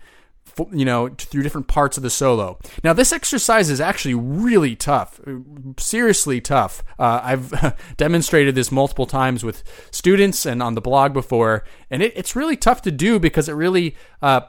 you 0.71 0.85
know, 0.85 1.09
through 1.09 1.43
different 1.43 1.67
parts 1.67 1.97
of 1.97 2.03
the 2.03 2.09
solo. 2.09 2.59
Now, 2.83 2.93
this 2.93 3.11
exercise 3.11 3.69
is 3.69 3.81
actually 3.81 4.13
really 4.13 4.75
tough, 4.75 5.19
seriously 5.77 6.41
tough. 6.41 6.83
Uh, 6.99 7.21
I've 7.23 7.75
demonstrated 7.97 8.55
this 8.55 8.71
multiple 8.71 9.05
times 9.05 9.43
with 9.43 9.63
students 9.91 10.45
and 10.45 10.61
on 10.61 10.75
the 10.75 10.81
blog 10.81 11.13
before, 11.13 11.63
and 11.89 12.01
it, 12.01 12.13
it's 12.15 12.35
really 12.35 12.57
tough 12.57 12.81
to 12.83 12.91
do 12.91 13.19
because 13.19 13.49
it 13.49 13.53
really 13.53 13.95
uh, 14.21 14.41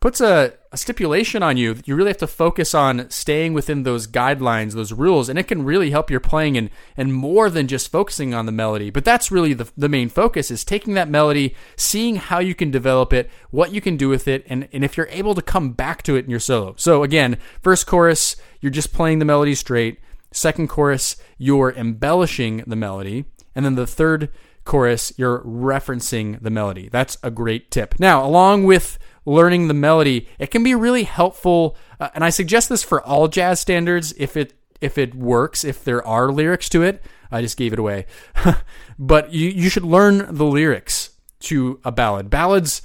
puts 0.00 0.20
a, 0.20 0.54
a, 0.72 0.76
stipulation 0.76 1.42
on 1.42 1.58
you. 1.58 1.74
That 1.74 1.86
you 1.86 1.94
really 1.94 2.08
have 2.08 2.16
to 2.18 2.26
focus 2.26 2.74
on 2.74 3.08
staying 3.10 3.52
within 3.52 3.82
those 3.82 4.06
guidelines, 4.06 4.72
those 4.72 4.92
rules, 4.92 5.28
and 5.28 5.38
it 5.38 5.46
can 5.46 5.62
really 5.62 5.90
help 5.90 6.10
your 6.10 6.20
playing 6.20 6.56
and, 6.56 6.70
and 6.96 7.14
more 7.14 7.50
than 7.50 7.68
just 7.68 7.92
focusing 7.92 8.32
on 8.32 8.46
the 8.46 8.52
melody. 8.52 8.90
But 8.90 9.04
that's 9.04 9.30
really 9.30 9.52
the, 9.52 9.70
the 9.76 9.88
main 9.88 10.08
focus 10.08 10.50
is 10.50 10.64
taking 10.64 10.94
that 10.94 11.08
melody, 11.08 11.54
seeing 11.76 12.16
how 12.16 12.38
you 12.38 12.54
can 12.54 12.70
develop 12.70 13.12
it, 13.12 13.30
what 13.50 13.72
you 13.72 13.80
can 13.80 13.96
do 13.96 14.08
with 14.08 14.26
it, 14.26 14.44
and, 14.48 14.68
and 14.72 14.84
if 14.84 14.96
you're 14.96 15.08
able 15.10 15.34
to 15.34 15.42
come 15.42 15.72
back 15.72 16.02
to 16.04 16.16
it 16.16 16.24
in 16.24 16.30
your 16.30 16.40
solo. 16.40 16.74
So 16.76 17.02
again, 17.02 17.36
first 17.62 17.86
chorus, 17.86 18.36
you're 18.60 18.70
just 18.70 18.92
playing 18.92 19.18
the 19.18 19.24
melody 19.24 19.54
straight. 19.54 20.00
Second 20.32 20.68
chorus, 20.68 21.16
you're 21.36 21.72
embellishing 21.72 22.64
the 22.66 22.76
melody. 22.76 23.26
And 23.54 23.64
then 23.64 23.74
the 23.74 23.86
third 23.86 24.30
chorus, 24.64 25.12
you're 25.16 25.40
referencing 25.40 26.40
the 26.40 26.50
melody. 26.50 26.88
That's 26.88 27.18
a 27.22 27.30
great 27.30 27.70
tip. 27.70 27.98
Now, 27.98 28.24
along 28.24 28.64
with 28.64 28.98
learning 29.24 29.68
the 29.68 29.74
melody, 29.74 30.28
it 30.38 30.50
can 30.50 30.62
be 30.62 30.74
really 30.74 31.04
helpful. 31.04 31.76
Uh, 31.98 32.08
and 32.14 32.24
I 32.24 32.30
suggest 32.30 32.68
this 32.68 32.82
for 32.82 33.02
all 33.02 33.28
jazz 33.28 33.60
standards 33.60 34.12
if 34.16 34.36
it 34.36 34.54
if 34.80 34.96
it 34.96 35.14
works, 35.14 35.62
if 35.62 35.84
there 35.84 36.06
are 36.06 36.32
lyrics 36.32 36.68
to 36.70 36.82
it. 36.82 37.04
I 37.30 37.42
just 37.42 37.56
gave 37.56 37.72
it 37.72 37.78
away. 37.78 38.06
but 38.98 39.32
you, 39.32 39.50
you 39.50 39.68
should 39.68 39.84
learn 39.84 40.34
the 40.34 40.46
lyrics 40.46 41.10
to 41.40 41.80
a 41.84 41.92
ballad. 41.92 42.30
Ballads 42.30 42.82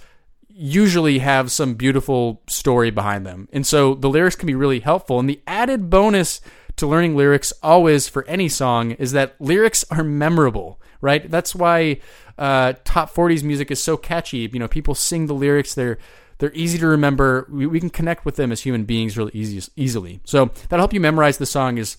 usually 0.50 1.20
have 1.20 1.52
some 1.52 1.74
beautiful 1.74 2.42
story 2.48 2.90
behind 2.90 3.26
them. 3.26 3.48
And 3.52 3.66
so 3.66 3.94
the 3.94 4.10
lyrics 4.10 4.36
can 4.36 4.48
be 4.48 4.56
really 4.56 4.80
helpful. 4.80 5.20
And 5.20 5.30
the 5.30 5.42
added 5.48 5.90
bonus 5.90 6.42
to 6.78 6.88
learning 6.88 7.16
lyrics 7.16 7.54
always 7.64 8.08
for 8.08 8.26
any 8.26 8.50
song 8.50 8.92
is 8.92 9.12
that 9.14 9.40
lyrics 9.40 9.84
are 9.90 10.04
memorable, 10.04 10.82
right? 11.02 11.30
That's 11.30 11.56
why 11.56 12.00
uh, 12.38 12.74
top 12.84 13.14
40s 13.14 13.44
music 13.44 13.72
is 13.72 13.82
so 13.82 13.98
catchy. 13.98 14.50
You 14.52 14.60
know, 14.60 14.68
people 14.68 14.96
sing 14.96 15.28
the 15.28 15.34
lyrics, 15.34 15.74
they're 15.74 15.98
they're 16.38 16.54
easy 16.54 16.78
to 16.80 16.88
remember. 16.88 17.48
We, 17.50 17.66
we 17.66 17.80
can 17.80 17.90
connect 17.90 18.26
with 18.26 18.36
them 18.36 18.52
as 18.52 18.62
human 18.62 18.84
beings 18.86 19.18
really 19.18 19.32
easy, 19.34 19.72
easily. 19.76 20.20
So 20.26 20.52
that'll 20.70 20.82
help 20.82 20.94
you 20.94 21.00
memorize 21.00 21.38
the 21.38 21.46
song 21.46 21.78
is 21.78 21.98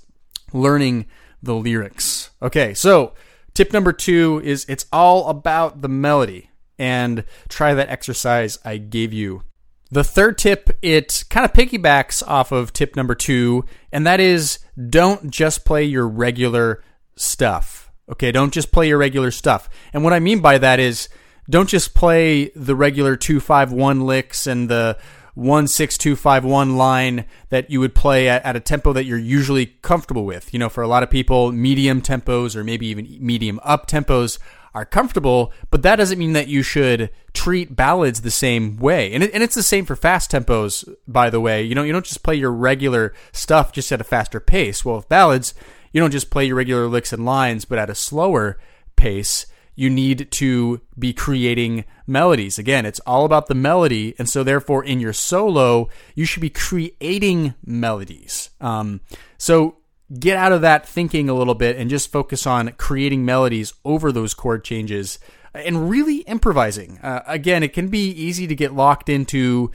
learning 0.53 1.07
the 1.43 1.55
lyrics. 1.55 2.31
Okay, 2.43 2.75
so 2.75 3.15
tip 3.55 3.73
number 3.73 3.93
two 3.93 4.41
is 4.45 4.67
it's 4.69 4.87
all 4.93 5.29
about 5.29 5.83
the 5.83 5.89
melody 5.89 6.51
and 6.79 7.25
try 7.49 7.75
that 7.75 7.89
exercise 7.89 8.59
I 8.65 8.77
gave 8.77 9.13
you. 9.13 9.43
The 9.91 10.05
third 10.05 10.37
tip, 10.37 10.77
it 10.83 11.25
kind 11.31 11.45
of 11.45 11.53
piggybacks 11.53 12.23
off 12.27 12.51
of 12.51 12.73
tip 12.73 12.97
number 12.97 13.15
two, 13.15 13.65
and 13.93 14.07
that 14.07 14.19
is 14.21 14.59
don't 14.91 15.31
just 15.31 15.65
play 15.65 15.85
your 15.85 16.09
regular 16.09 16.83
stuff. 17.15 17.91
Okay, 18.11 18.33
don't 18.33 18.53
just 18.53 18.73
play 18.73 18.89
your 18.89 18.99
regular 18.99 19.31
stuff. 19.31 19.69
And 19.93 20.05
what 20.05 20.13
I 20.13 20.21
mean 20.21 20.41
by 20.41 20.59
that 20.59 20.81
is 20.81 21.09
don't 21.49 21.69
just 21.69 21.95
play 21.95 22.51
the 22.51 22.75
regular 22.75 23.17
251 23.17 24.01
licks 24.01 24.47
and 24.47 24.69
the 24.69 24.99
16251 25.37 26.77
line 26.77 27.27
that 27.51 27.71
you 27.71 27.79
would 27.79 27.95
play 27.95 28.29
at, 28.29 28.45
at, 28.45 28.57
a 28.57 28.61
tempo 28.61 28.93
that 28.93 29.05
you're 29.05 29.19
usually 29.19 29.67
comfortable 29.67 30.25
with. 30.25 30.53
You 30.53 30.59
know, 30.59 30.69
for 30.69 30.83
a 30.83 30.89
lot 30.89 31.03
of 31.03 31.11
people, 31.11 31.53
medium 31.53 32.01
tempos 32.01 32.57
or 32.57 32.65
maybe 32.65 32.87
even 32.87 33.07
medium 33.21 33.61
up 33.63 33.87
tempos 33.87 34.39
are 34.75 34.85
comfortable, 34.85 35.53
but 35.71 35.83
that 35.83 35.97
doesn't 35.97 36.19
mean 36.19 36.35
that 36.35 36.49
you 36.49 36.63
should 36.63 37.11
treat 37.33 37.75
ballads 37.75 38.21
the 38.21 38.31
same 38.31 38.79
way. 38.79 39.13
And, 39.13 39.23
it, 39.23 39.33
and 39.33 39.43
it's 39.43 39.55
the 39.55 39.63
same 39.63 39.87
for 39.87 39.97
fast 39.97 40.31
tempos, 40.31 40.87
by 41.07 41.31
the 41.31 41.41
way. 41.41 41.63
You 41.63 41.75
know, 41.75 41.83
you 41.83 41.93
don't 41.93 42.05
just 42.05 42.23
play 42.23 42.35
your 42.35 42.53
regular 42.53 43.15
stuff 43.33 43.73
just 43.73 43.91
at 43.93 44.01
a 44.01 44.05
faster 44.05 44.41
pace. 44.41 44.85
Well, 44.85 44.97
with 44.97 45.09
ballads, 45.09 45.55
you 45.93 46.01
don't 46.01 46.11
just 46.11 46.31
play 46.31 46.47
your 46.47 46.57
regular 46.57 46.89
licks 46.89 47.13
and 47.13 47.25
lines, 47.25 47.65
but 47.65 47.79
at 47.79 47.89
a 47.89 47.95
slower 47.95 48.59
pace 48.97 49.47
you 49.77 49.91
need 49.91 50.31
to 50.33 50.81
be 50.99 51.13
creating 51.13 51.85
melodies. 52.07 52.59
Again, 52.59 52.87
it's 52.87 53.01
all 53.01 53.25
about 53.25 53.47
the 53.47 53.55
melody. 53.55 54.15
And 54.19 54.29
so, 54.29 54.43
therefore, 54.43 54.83
in 54.83 54.99
your 54.99 55.13
solo, 55.13 55.89
you 56.15 56.25
should 56.25 56.41
be 56.41 56.51
creating 56.51 57.55
melodies. 57.65 58.51
Um, 58.61 59.03
so, 59.39 59.77
get 60.19 60.37
out 60.37 60.53
of 60.53 60.63
that 60.63 60.89
thinking 60.89 61.29
a 61.29 61.35
little 61.35 61.55
bit 61.55 61.77
and 61.77 61.91
just 61.91 62.11
focus 62.11 62.47
on 62.47 62.73
creating 62.73 63.25
melodies 63.25 63.75
over 63.85 64.11
those 64.11 64.35
chord 64.35 64.65
changes 64.65 65.19
and 65.53 65.91
really 65.91 66.19
improvising. 66.19 66.99
Uh, 66.99 67.23
again, 67.27 67.63
it 67.63 67.73
can 67.73 67.89
be 67.89 68.11
easy 68.11 68.47
to 68.47 68.55
get 68.55 68.73
locked 68.73 69.09
into 69.09 69.71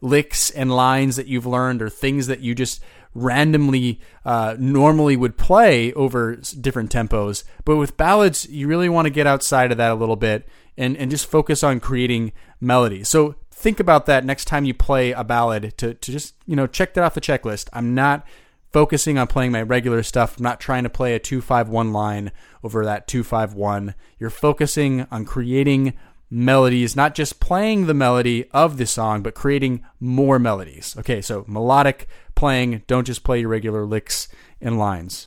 licks 0.00 0.50
and 0.50 0.74
lines 0.74 1.16
that 1.16 1.26
you've 1.26 1.46
learned 1.46 1.80
or 1.80 1.88
things 1.88 2.26
that 2.26 2.40
you 2.40 2.54
just 2.54 2.82
randomly 3.14 4.00
uh, 4.24 4.56
normally 4.58 5.16
would 5.16 5.36
play 5.36 5.92
over 5.94 6.36
different 6.60 6.90
tempos. 6.90 7.44
But 7.64 7.76
with 7.76 7.96
ballads, 7.96 8.48
you 8.48 8.66
really 8.66 8.88
want 8.88 9.06
to 9.06 9.10
get 9.10 9.26
outside 9.26 9.70
of 9.70 9.78
that 9.78 9.92
a 9.92 9.94
little 9.94 10.16
bit 10.16 10.48
and, 10.76 10.96
and 10.96 11.10
just 11.10 11.26
focus 11.26 11.62
on 11.62 11.80
creating 11.80 12.32
melody. 12.60 13.04
So 13.04 13.36
think 13.50 13.80
about 13.80 14.06
that 14.06 14.24
next 14.24 14.46
time 14.46 14.64
you 14.64 14.74
play 14.74 15.12
a 15.12 15.24
ballad 15.24 15.74
to, 15.78 15.94
to 15.94 16.12
just, 16.12 16.34
you 16.46 16.56
know, 16.56 16.66
check 16.66 16.94
that 16.94 17.04
off 17.04 17.14
the 17.14 17.20
checklist. 17.20 17.68
I'm 17.72 17.94
not 17.94 18.26
focusing 18.72 19.18
on 19.18 19.26
playing 19.26 19.52
my 19.52 19.62
regular 19.62 20.02
stuff. 20.02 20.38
I'm 20.38 20.42
not 20.42 20.60
trying 20.60 20.84
to 20.84 20.90
play 20.90 21.14
a 21.14 21.18
251 21.18 21.92
line 21.92 22.32
over 22.64 22.84
that 22.84 23.06
251. 23.06 23.94
You're 24.18 24.30
focusing 24.30 25.06
on 25.10 25.24
creating 25.24 25.92
melodies, 26.32 26.96
not 26.96 27.14
just 27.14 27.40
playing 27.40 27.86
the 27.86 27.94
melody 27.94 28.48
of 28.52 28.78
the 28.78 28.86
song, 28.86 29.22
but 29.22 29.34
creating 29.34 29.84
more 30.00 30.38
melodies. 30.38 30.96
Okay, 30.98 31.20
so 31.20 31.44
melodic 31.46 32.08
playing, 32.34 32.82
don't 32.86 33.06
just 33.06 33.22
play 33.22 33.40
your 33.40 33.50
regular 33.50 33.84
licks 33.84 34.28
and 34.58 34.78
lines. 34.78 35.26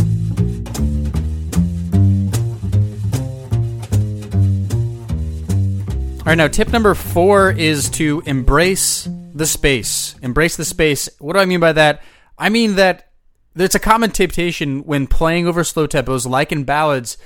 All 6.20 6.25
right, 6.28 6.36
now 6.36 6.48
tip 6.48 6.72
number 6.72 6.94
four 6.94 7.50
is 7.50 7.90
to 7.90 8.22
embrace 8.28 9.10
the 9.34 9.48
space. 9.48 10.14
Embrace 10.22 10.58
the 10.58 10.66
space. 10.66 11.10
What 11.18 11.34
do 11.34 11.40
I 11.40 11.46
mean 11.46 11.60
by 11.60 11.74
that? 11.74 12.04
I 12.38 12.50
mean 12.50 12.75
that 12.75 13.10
there's 13.56 13.74
a 13.74 13.80
common 13.80 14.12
temptation 14.12 14.84
when 14.84 15.08
playing 15.08 15.48
over 15.48 15.64
slow 15.64 15.88
tempos, 15.88 16.30
like 16.30 16.52
in 16.52 16.66
ballads, 16.66 17.18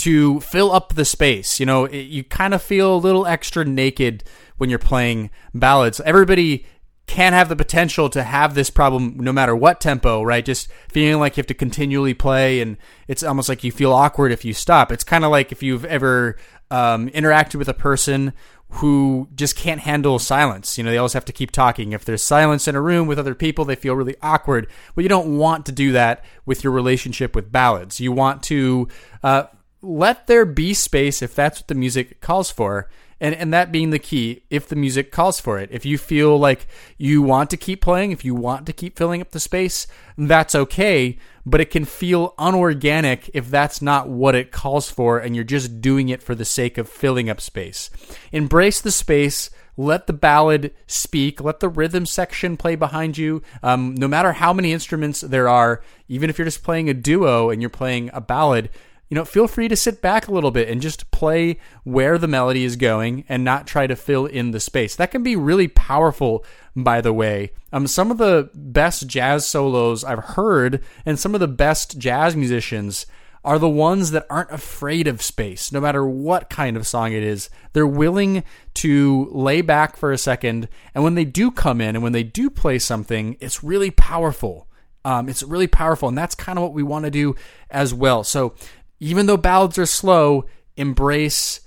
to 0.00 0.40
fill 0.40 0.72
up 0.72 0.94
the 0.94 1.04
space. 1.04 1.60
You 1.60 1.66
know, 1.66 1.84
it, 1.84 2.02
you 2.02 2.24
kind 2.24 2.54
of 2.54 2.62
feel 2.62 2.94
a 2.94 2.96
little 2.96 3.26
extra 3.26 3.64
naked 3.64 4.24
when 4.56 4.70
you're 4.70 4.78
playing 4.78 5.30
ballads. 5.54 6.00
Everybody 6.00 6.66
can 7.06 7.32
have 7.32 7.48
the 7.48 7.56
potential 7.56 8.08
to 8.08 8.22
have 8.22 8.54
this 8.54 8.70
problem 8.70 9.16
no 9.18 9.32
matter 9.32 9.54
what 9.56 9.80
tempo, 9.80 10.22
right? 10.22 10.44
Just 10.44 10.68
feeling 10.88 11.18
like 11.18 11.36
you 11.36 11.40
have 11.40 11.46
to 11.48 11.54
continually 11.54 12.14
play, 12.14 12.60
and 12.60 12.76
it's 13.08 13.22
almost 13.22 13.48
like 13.48 13.64
you 13.64 13.72
feel 13.72 13.92
awkward 13.92 14.32
if 14.32 14.44
you 14.44 14.54
stop. 14.54 14.92
It's 14.92 15.04
kind 15.04 15.24
of 15.24 15.30
like 15.30 15.50
if 15.50 15.62
you've 15.62 15.84
ever 15.84 16.36
um, 16.70 17.08
interacted 17.10 17.56
with 17.56 17.68
a 17.68 17.74
person 17.74 18.32
who 18.74 19.28
just 19.34 19.56
can't 19.56 19.80
handle 19.80 20.20
silence. 20.20 20.78
You 20.78 20.84
know, 20.84 20.90
they 20.92 20.98
always 20.98 21.12
have 21.14 21.24
to 21.24 21.32
keep 21.32 21.50
talking. 21.50 21.92
If 21.92 22.04
there's 22.04 22.22
silence 22.22 22.68
in 22.68 22.76
a 22.76 22.80
room 22.80 23.08
with 23.08 23.18
other 23.18 23.34
people, 23.34 23.64
they 23.64 23.74
feel 23.74 23.96
really 23.96 24.14
awkward. 24.22 24.68
But 24.94 25.02
you 25.02 25.08
don't 25.08 25.36
want 25.36 25.66
to 25.66 25.72
do 25.72 25.92
that 25.92 26.24
with 26.46 26.62
your 26.62 26.72
relationship 26.72 27.34
with 27.34 27.50
ballads. 27.50 27.98
You 27.98 28.12
want 28.12 28.44
to 28.44 28.86
uh, 29.24 29.44
let 29.82 30.26
there 30.26 30.44
be 30.44 30.74
space 30.74 31.22
if 31.22 31.34
that's 31.34 31.60
what 31.60 31.68
the 31.68 31.74
music 31.74 32.20
calls 32.20 32.50
for. 32.50 32.88
And, 33.22 33.34
and 33.34 33.52
that 33.52 33.70
being 33.70 33.90
the 33.90 33.98
key, 33.98 34.44
if 34.48 34.66
the 34.66 34.76
music 34.76 35.12
calls 35.12 35.40
for 35.40 35.58
it. 35.58 35.68
If 35.70 35.84
you 35.84 35.98
feel 35.98 36.38
like 36.38 36.66
you 36.96 37.20
want 37.20 37.50
to 37.50 37.58
keep 37.58 37.82
playing, 37.82 38.12
if 38.12 38.24
you 38.24 38.34
want 38.34 38.64
to 38.64 38.72
keep 38.72 38.96
filling 38.96 39.20
up 39.20 39.32
the 39.32 39.40
space, 39.40 39.86
that's 40.16 40.54
okay. 40.54 41.18
But 41.44 41.60
it 41.60 41.70
can 41.70 41.84
feel 41.84 42.34
unorganic 42.38 43.30
if 43.34 43.50
that's 43.50 43.82
not 43.82 44.08
what 44.08 44.34
it 44.34 44.52
calls 44.52 44.90
for 44.90 45.18
and 45.18 45.34
you're 45.34 45.44
just 45.44 45.82
doing 45.82 46.08
it 46.08 46.22
for 46.22 46.34
the 46.34 46.46
sake 46.46 46.78
of 46.78 46.88
filling 46.88 47.28
up 47.28 47.42
space. 47.42 47.90
Embrace 48.32 48.80
the 48.80 48.90
space. 48.90 49.50
Let 49.76 50.06
the 50.06 50.14
ballad 50.14 50.72
speak. 50.86 51.42
Let 51.42 51.60
the 51.60 51.68
rhythm 51.68 52.06
section 52.06 52.56
play 52.56 52.74
behind 52.74 53.18
you. 53.18 53.42
Um, 53.62 53.94
no 53.94 54.08
matter 54.08 54.32
how 54.32 54.54
many 54.54 54.72
instruments 54.72 55.20
there 55.20 55.48
are, 55.48 55.82
even 56.08 56.30
if 56.30 56.38
you're 56.38 56.46
just 56.46 56.62
playing 56.62 56.88
a 56.88 56.94
duo 56.94 57.50
and 57.50 57.60
you're 57.60 57.70
playing 57.70 58.10
a 58.14 58.20
ballad, 58.20 58.70
you 59.10 59.16
know, 59.16 59.24
feel 59.24 59.48
free 59.48 59.66
to 59.68 59.76
sit 59.76 60.00
back 60.00 60.28
a 60.28 60.32
little 60.32 60.52
bit 60.52 60.68
and 60.68 60.80
just 60.80 61.10
play 61.10 61.58
where 61.82 62.16
the 62.16 62.28
melody 62.28 62.64
is 62.64 62.76
going 62.76 63.24
and 63.28 63.44
not 63.44 63.66
try 63.66 63.88
to 63.88 63.96
fill 63.96 64.24
in 64.24 64.52
the 64.52 64.60
space. 64.60 64.94
That 64.94 65.10
can 65.10 65.24
be 65.24 65.34
really 65.34 65.66
powerful, 65.66 66.44
by 66.76 67.00
the 67.00 67.12
way. 67.12 67.52
Um, 67.72 67.88
some 67.88 68.12
of 68.12 68.18
the 68.18 68.50
best 68.54 69.08
jazz 69.08 69.44
solos 69.44 70.04
I've 70.04 70.24
heard 70.24 70.82
and 71.04 71.18
some 71.18 71.34
of 71.34 71.40
the 71.40 71.48
best 71.48 71.98
jazz 71.98 72.36
musicians 72.36 73.04
are 73.44 73.58
the 73.58 73.68
ones 73.68 74.10
that 74.10 74.26
aren't 74.30 74.50
afraid 74.50 75.08
of 75.08 75.22
space, 75.22 75.72
no 75.72 75.80
matter 75.80 76.06
what 76.06 76.50
kind 76.50 76.76
of 76.76 76.86
song 76.86 77.12
it 77.12 77.22
is. 77.22 77.50
They're 77.72 77.86
willing 77.86 78.44
to 78.74 79.28
lay 79.32 79.62
back 79.62 79.96
for 79.96 80.12
a 80.12 80.18
second, 80.18 80.68
and 80.94 81.02
when 81.02 81.14
they 81.14 81.24
do 81.24 81.50
come 81.50 81.80
in 81.80 81.96
and 81.96 82.02
when 82.02 82.12
they 82.12 82.22
do 82.22 82.50
play 82.50 82.78
something, 82.78 83.36
it's 83.40 83.64
really 83.64 83.90
powerful. 83.90 84.68
Um, 85.06 85.30
it's 85.30 85.42
really 85.42 85.66
powerful, 85.66 86.08
and 86.08 86.18
that's 86.18 86.34
kind 86.34 86.58
of 86.58 86.62
what 86.62 86.74
we 86.74 86.82
want 86.82 87.06
to 87.06 87.10
do 87.10 87.34
as 87.70 87.94
well. 87.94 88.22
So 88.24 88.54
even 89.00 89.26
though 89.26 89.36
ballads 89.36 89.78
are 89.78 89.86
slow, 89.86 90.44
embrace 90.76 91.60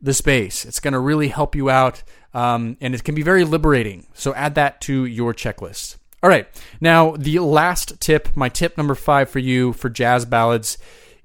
the 0.00 0.14
space. 0.14 0.64
It's 0.64 0.80
going 0.80 0.92
to 0.92 0.98
really 0.98 1.28
help 1.28 1.54
you 1.54 1.70
out, 1.70 2.02
um, 2.34 2.76
and 2.80 2.94
it 2.94 3.04
can 3.04 3.14
be 3.14 3.22
very 3.22 3.44
liberating. 3.44 4.06
So 4.14 4.34
add 4.34 4.54
that 4.56 4.80
to 4.82 5.04
your 5.04 5.32
checklist. 5.32 5.96
All 6.22 6.28
right, 6.28 6.46
now 6.80 7.16
the 7.16 7.38
last 7.38 7.98
tip, 8.00 8.36
my 8.36 8.50
tip 8.50 8.76
number 8.76 8.94
five 8.94 9.30
for 9.30 9.38
you 9.38 9.72
for 9.72 9.88
jazz 9.88 10.26
ballads 10.26 10.76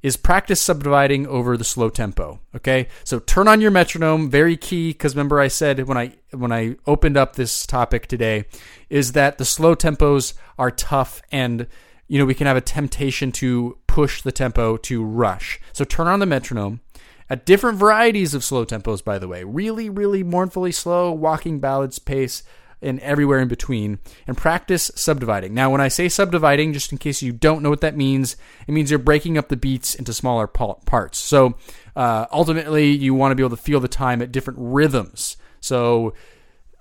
is 0.02 0.16
practice 0.18 0.62
subdividing 0.62 1.26
over 1.26 1.58
the 1.58 1.64
slow 1.64 1.90
tempo. 1.90 2.40
Okay, 2.56 2.88
so 3.04 3.20
turn 3.20 3.48
on 3.48 3.60
your 3.60 3.72
metronome. 3.72 4.30
Very 4.30 4.56
key 4.56 4.90
because 4.92 5.16
remember 5.16 5.40
I 5.40 5.48
said 5.48 5.88
when 5.88 5.98
I 5.98 6.14
when 6.32 6.52
I 6.52 6.76
opened 6.86 7.18
up 7.18 7.36
this 7.36 7.66
topic 7.66 8.08
today 8.08 8.46
is 8.90 9.14
that 9.14 9.38
the 9.38 9.46
slow 9.46 9.76
tempos 9.76 10.34
are 10.60 10.70
tough 10.70 11.22
and 11.32 11.68
you 12.08 12.20
know 12.20 12.26
we 12.26 12.36
can 12.36 12.48
have 12.48 12.58
a 12.58 12.62
temptation 12.62 13.32
to 13.34 13.78
push 13.88 14.22
the 14.22 14.32
tempo 14.32 14.78
to 14.78 15.04
rush. 15.04 15.60
So 15.74 15.84
turn 15.84 16.08
on 16.08 16.20
the 16.20 16.26
metronome 16.26 16.82
at 17.30 17.46
different 17.46 17.80
varieties 17.80 18.34
of 18.34 18.44
slow 18.44 18.66
tempos, 18.66 19.04
by 19.04 19.18
the 19.18 19.28
way. 19.28 19.44
Really, 19.44 19.90
really 19.90 20.24
mournfully 20.24 20.72
slow, 20.72 21.12
walking 21.12 21.60
ballads 21.60 21.98
pace, 21.98 22.44
and 22.82 23.00
everywhere 23.00 23.40
in 23.40 23.48
between. 23.48 23.98
And 24.28 24.38
practice 24.38 24.92
subdividing. 24.96 25.54
Now, 25.54 25.72
when 25.72 25.82
I 25.82 25.88
say 25.88 26.08
subdividing, 26.08 26.74
just 26.74 26.92
in 26.92 27.00
case 27.00 27.24
you 27.24 27.32
don't 27.32 27.64
know 27.64 27.72
what 27.72 27.82
that 27.82 27.98
means, 27.98 28.36
it 28.68 28.74
means 28.74 28.92
you're 28.92 29.00
breaking 29.00 29.40
up 29.40 29.48
the 29.48 29.58
beats 29.58 29.96
into 29.96 30.14
smaller 30.14 30.46
parts. 30.46 31.18
So 31.18 31.56
uh, 31.96 32.28
ultimately, 32.32 32.92
you 32.92 33.16
want 33.16 33.32
to 33.32 33.36
be 33.36 33.42
able 33.42 33.58
to 33.58 33.64
feel 33.64 33.80
the 33.80 33.88
time 33.88 34.22
at 34.22 34.32
different 34.32 34.60
rhythms. 34.62 35.38
So 35.62 36.14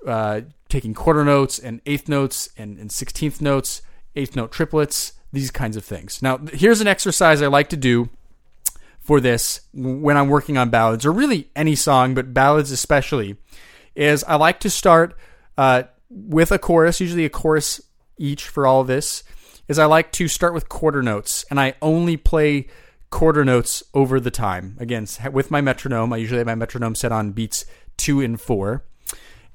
uh, 0.06 0.42
taking 0.68 0.92
quarter 0.92 1.24
notes 1.24 1.58
and 1.58 1.80
eighth 1.86 2.06
notes 2.06 2.50
and, 2.58 2.76
and 2.78 2.92
sixteenth 2.92 3.40
notes, 3.40 3.80
eighth 4.16 4.36
note 4.36 4.52
triplets, 4.52 5.14
these 5.32 5.50
kinds 5.50 5.76
of 5.76 5.84
things. 5.84 6.22
Now, 6.22 6.38
here's 6.52 6.80
an 6.80 6.86
exercise 6.86 7.42
I 7.42 7.48
like 7.48 7.68
to 7.70 7.76
do 7.76 8.08
for 9.00 9.20
this 9.20 9.60
when 9.72 10.16
I'm 10.16 10.28
working 10.28 10.56
on 10.56 10.70
ballads, 10.70 11.04
or 11.04 11.12
really 11.12 11.50
any 11.54 11.74
song, 11.74 12.14
but 12.14 12.32
ballads 12.32 12.70
especially, 12.70 13.36
is 13.94 14.24
I 14.24 14.36
like 14.36 14.60
to 14.60 14.70
start 14.70 15.16
uh, 15.58 15.84
with 16.08 16.50
a 16.50 16.58
chorus, 16.58 17.00
usually 17.00 17.24
a 17.24 17.30
chorus 17.30 17.80
each 18.16 18.48
for 18.48 18.66
all 18.66 18.84
this. 18.84 19.22
Is 19.66 19.78
I 19.78 19.86
like 19.86 20.12
to 20.12 20.28
start 20.28 20.52
with 20.52 20.68
quarter 20.68 21.02
notes, 21.02 21.44
and 21.50 21.58
I 21.58 21.74
only 21.80 22.16
play 22.16 22.66
quarter 23.10 23.44
notes 23.44 23.82
over 23.94 24.20
the 24.20 24.30
time. 24.30 24.76
Again, 24.78 25.06
with 25.32 25.50
my 25.50 25.60
metronome, 25.60 26.12
I 26.12 26.18
usually 26.18 26.38
have 26.38 26.46
my 26.46 26.54
metronome 26.54 26.94
set 26.94 27.12
on 27.12 27.32
beats 27.32 27.64
two 27.96 28.20
and 28.20 28.38
four 28.40 28.84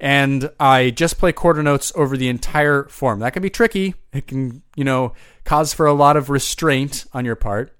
and 0.00 0.50
I 0.58 0.90
just 0.90 1.18
play 1.18 1.32
quarter 1.32 1.62
notes 1.62 1.92
over 1.94 2.16
the 2.16 2.28
entire 2.28 2.84
form. 2.84 3.20
That 3.20 3.34
can 3.34 3.42
be 3.42 3.50
tricky. 3.50 3.94
It 4.12 4.26
can, 4.26 4.62
you 4.74 4.82
know, 4.82 5.12
cause 5.44 5.74
for 5.74 5.86
a 5.86 5.92
lot 5.92 6.16
of 6.16 6.30
restraint 6.30 7.04
on 7.12 7.24
your 7.24 7.36
part. 7.36 7.76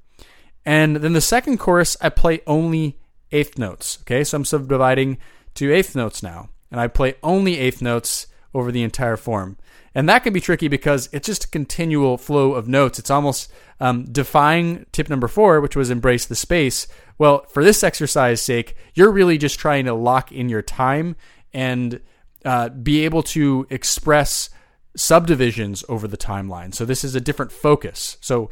And 0.66 0.96
then 0.96 1.14
the 1.14 1.22
second 1.22 1.59
chorus, 1.59 1.96
I 2.00 2.11
play 2.11 2.40
only 2.46 2.98
eighth 3.33 3.59
notes. 3.59 3.98
Okay, 4.02 4.22
so 4.22 4.37
I'm 4.37 4.44
subdividing 4.44 5.16
to 5.54 5.72
eighth 5.72 5.96
notes 5.96 6.22
now, 6.22 6.50
and 6.70 6.78
I 6.78 6.88
play 6.88 7.14
only 7.22 7.59
eighth 7.59 7.80
notes 7.80 8.26
over 8.52 8.70
the 8.70 8.83
entire 8.83 9.16
form. 9.16 9.56
And 9.94 10.09
that 10.09 10.22
can 10.22 10.33
be 10.33 10.40
tricky 10.40 10.68
because 10.68 11.09
it's 11.12 11.26
just 11.26 11.44
a 11.44 11.48
continual 11.48 12.18
flow 12.18 12.52
of 12.52 12.68
notes. 12.68 12.98
It's 12.98 13.11
almost 13.11 13.50
um, 13.80 14.04
defying 14.04 14.87
tip 14.92 15.09
number 15.09 15.26
four, 15.26 15.61
which 15.61 15.74
was 15.74 15.90
embrace 15.90 16.26
the 16.26 16.37
space. 16.37 16.87
Well, 17.18 17.44
for 17.46 17.64
this 17.64 17.83
exercise 17.83 18.40
sake, 18.40 18.76
you're 18.94 19.11
really 19.11 19.38
just 19.38 19.59
trying 19.59 19.87
to 19.87 19.94
lock 19.94 20.30
in 20.30 20.48
your 20.48 20.62
time 20.62 21.16
and 21.52 22.00
uh, 22.44 22.68
be 22.68 23.04
able 23.04 23.22
to 23.22 23.66
express 23.70 24.50
subdivisions 24.96 25.84
over 25.88 26.08
the 26.08 26.16
timeline. 26.16 26.74
So 26.74 26.84
this 26.84 27.04
is 27.04 27.14
a 27.14 27.20
different 27.20 27.52
focus. 27.52 28.16
So 28.20 28.50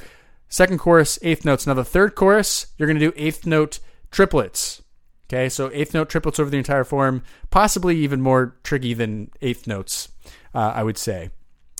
second 0.48 0.78
chorus, 0.78 1.18
eighth 1.22 1.44
notes. 1.44 1.66
Now 1.66 1.74
the 1.74 1.84
third 1.84 2.14
chorus, 2.14 2.68
you're 2.76 2.86
going 2.86 2.98
to 2.98 3.10
do 3.10 3.12
eighth 3.16 3.46
note 3.46 3.80
triplets. 4.10 4.82
Okay, 5.28 5.50
so 5.50 5.70
eighth 5.74 5.92
note 5.92 6.08
triplets 6.08 6.38
over 6.38 6.48
the 6.48 6.56
entire 6.56 6.84
form, 6.84 7.22
possibly 7.50 7.96
even 7.98 8.22
more 8.22 8.56
tricky 8.62 8.94
than 8.94 9.30
eighth 9.42 9.66
notes, 9.66 10.08
uh, 10.54 10.72
I 10.74 10.82
would 10.82 10.96
say. 10.96 11.30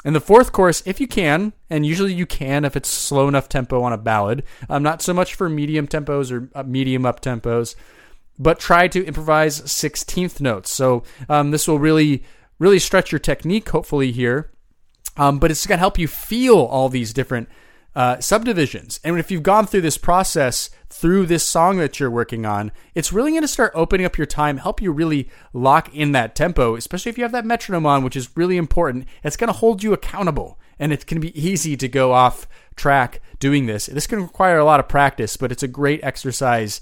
And 0.04 0.14
the 0.14 0.20
fourth 0.20 0.52
chorus, 0.52 0.82
if 0.84 1.00
you 1.00 1.08
can, 1.08 1.54
and 1.70 1.84
usually 1.84 2.12
you 2.12 2.26
can 2.26 2.64
if 2.64 2.76
it's 2.76 2.88
slow 2.88 3.26
enough 3.26 3.48
tempo 3.48 3.82
on 3.82 3.92
a 3.92 3.98
ballad, 3.98 4.44
um, 4.68 4.82
not 4.82 5.02
so 5.02 5.14
much 5.14 5.34
for 5.34 5.48
medium 5.48 5.88
tempos 5.88 6.30
or 6.30 6.50
uh, 6.54 6.62
medium 6.62 7.06
up 7.06 7.20
tempos, 7.20 7.74
but 8.38 8.58
try 8.58 8.88
to 8.88 9.04
improvise 9.04 9.60
16th 9.62 10.40
notes. 10.40 10.70
So 10.70 11.02
um, 11.28 11.50
this 11.50 11.66
will 11.66 11.78
really, 11.78 12.24
really 12.58 12.78
stretch 12.78 13.12
your 13.12 13.18
technique, 13.18 13.68
hopefully, 13.68 14.12
here. 14.12 14.50
Um, 15.16 15.38
but 15.38 15.50
it's 15.50 15.66
going 15.66 15.78
to 15.78 15.80
help 15.80 15.98
you 15.98 16.06
feel 16.06 16.56
all 16.56 16.88
these 16.88 17.12
different 17.12 17.48
uh, 17.98 18.20
subdivisions. 18.20 19.00
And 19.02 19.18
if 19.18 19.30
you've 19.30 19.42
gone 19.42 19.66
through 19.66 19.80
this 19.80 19.98
process 19.98 20.70
through 20.88 21.26
this 21.26 21.44
song 21.44 21.78
that 21.78 21.98
you're 21.98 22.10
working 22.10 22.46
on, 22.46 22.70
it's 22.94 23.12
really 23.12 23.32
going 23.32 23.42
to 23.42 23.48
start 23.48 23.72
opening 23.74 24.06
up 24.06 24.16
your 24.16 24.26
time, 24.26 24.58
help 24.58 24.80
you 24.80 24.92
really 24.92 25.28
lock 25.52 25.92
in 25.92 26.12
that 26.12 26.36
tempo, 26.36 26.76
especially 26.76 27.10
if 27.10 27.18
you 27.18 27.24
have 27.24 27.32
that 27.32 27.44
metronome 27.44 27.86
on, 27.86 28.04
which 28.04 28.14
is 28.14 28.36
really 28.36 28.56
important. 28.56 29.06
It's 29.24 29.36
going 29.36 29.48
to 29.48 29.58
hold 29.58 29.82
you 29.82 29.92
accountable. 29.92 30.60
And 30.78 30.92
it 30.92 31.06
can 31.06 31.18
be 31.18 31.36
easy 31.36 31.76
to 31.76 31.88
go 31.88 32.12
off 32.12 32.46
track 32.76 33.20
doing 33.40 33.66
this. 33.66 33.86
This 33.86 34.06
can 34.06 34.22
require 34.22 34.58
a 34.58 34.64
lot 34.64 34.78
of 34.78 34.86
practice, 34.86 35.36
but 35.36 35.50
it's 35.50 35.64
a 35.64 35.68
great 35.68 35.98
exercise 36.04 36.80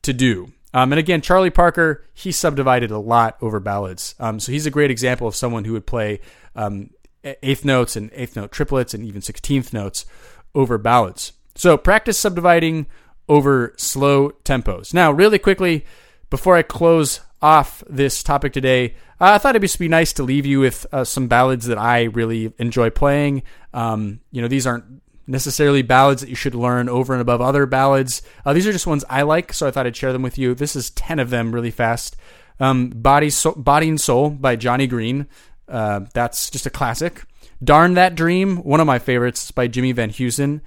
to 0.00 0.14
do. 0.14 0.53
Um, 0.74 0.92
and 0.92 0.98
again, 0.98 1.20
Charlie 1.20 1.50
Parker, 1.50 2.04
he 2.12 2.32
subdivided 2.32 2.90
a 2.90 2.98
lot 2.98 3.36
over 3.40 3.60
ballads. 3.60 4.16
Um, 4.18 4.40
so 4.40 4.50
he's 4.50 4.66
a 4.66 4.72
great 4.72 4.90
example 4.90 5.28
of 5.28 5.36
someone 5.36 5.64
who 5.64 5.72
would 5.72 5.86
play 5.86 6.20
um, 6.56 6.90
eighth 7.22 7.64
notes 7.64 7.94
and 7.94 8.10
eighth 8.12 8.34
note 8.34 8.50
triplets 8.50 8.92
and 8.92 9.04
even 9.04 9.22
16th 9.22 9.72
notes 9.72 10.04
over 10.52 10.76
ballads. 10.76 11.32
So 11.54 11.76
practice 11.78 12.18
subdividing 12.18 12.86
over 13.28 13.72
slow 13.78 14.30
tempos. 14.44 14.92
Now, 14.92 15.12
really 15.12 15.38
quickly, 15.38 15.84
before 16.28 16.56
I 16.56 16.62
close 16.62 17.20
off 17.40 17.84
this 17.88 18.24
topic 18.24 18.52
today, 18.52 18.96
I 19.20 19.38
thought 19.38 19.54
it'd 19.54 19.62
just 19.62 19.78
be 19.78 19.88
nice 19.88 20.12
to 20.14 20.24
leave 20.24 20.44
you 20.44 20.58
with 20.58 20.86
uh, 20.90 21.04
some 21.04 21.28
ballads 21.28 21.66
that 21.66 21.78
I 21.78 22.04
really 22.04 22.52
enjoy 22.58 22.90
playing. 22.90 23.44
Um, 23.72 24.20
you 24.32 24.42
know, 24.42 24.48
these 24.48 24.66
aren't 24.66 25.03
necessarily 25.26 25.82
ballads 25.82 26.20
that 26.20 26.28
you 26.28 26.34
should 26.36 26.54
learn 26.54 26.88
over 26.88 27.12
and 27.12 27.22
above 27.22 27.40
other 27.40 27.66
ballads. 27.66 28.22
Uh, 28.44 28.52
these 28.52 28.66
are 28.66 28.72
just 28.72 28.86
ones 28.86 29.04
I 29.08 29.22
like, 29.22 29.52
so 29.52 29.66
I 29.66 29.70
thought 29.70 29.86
I'd 29.86 29.96
share 29.96 30.12
them 30.12 30.22
with 30.22 30.38
you. 30.38 30.54
This 30.54 30.76
is 30.76 30.90
10 30.90 31.18
of 31.18 31.30
them 31.30 31.52
really 31.52 31.70
fast. 31.70 32.16
Um, 32.60 32.90
Body, 32.90 33.30
so- 33.30 33.52
Body 33.54 33.88
and 33.88 34.00
Soul 34.00 34.30
by 34.30 34.56
Johnny 34.56 34.86
Green. 34.86 35.26
Uh, 35.68 36.00
that's 36.12 36.50
just 36.50 36.66
a 36.66 36.70
classic. 36.70 37.24
Darn 37.62 37.94
That 37.94 38.14
Dream, 38.14 38.58
one 38.58 38.80
of 38.80 38.86
my 38.86 38.98
favorites 38.98 39.50
by 39.50 39.66
Jimmy 39.66 39.92
Van 39.92 40.10
Heusen. 40.10 40.60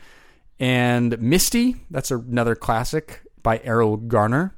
And 0.59 1.19
Misty, 1.21 1.75
that's 1.91 2.09
another 2.09 2.55
classic 2.55 3.21
by 3.43 3.59
Erroll 3.59 4.07
Garner. 4.07 4.55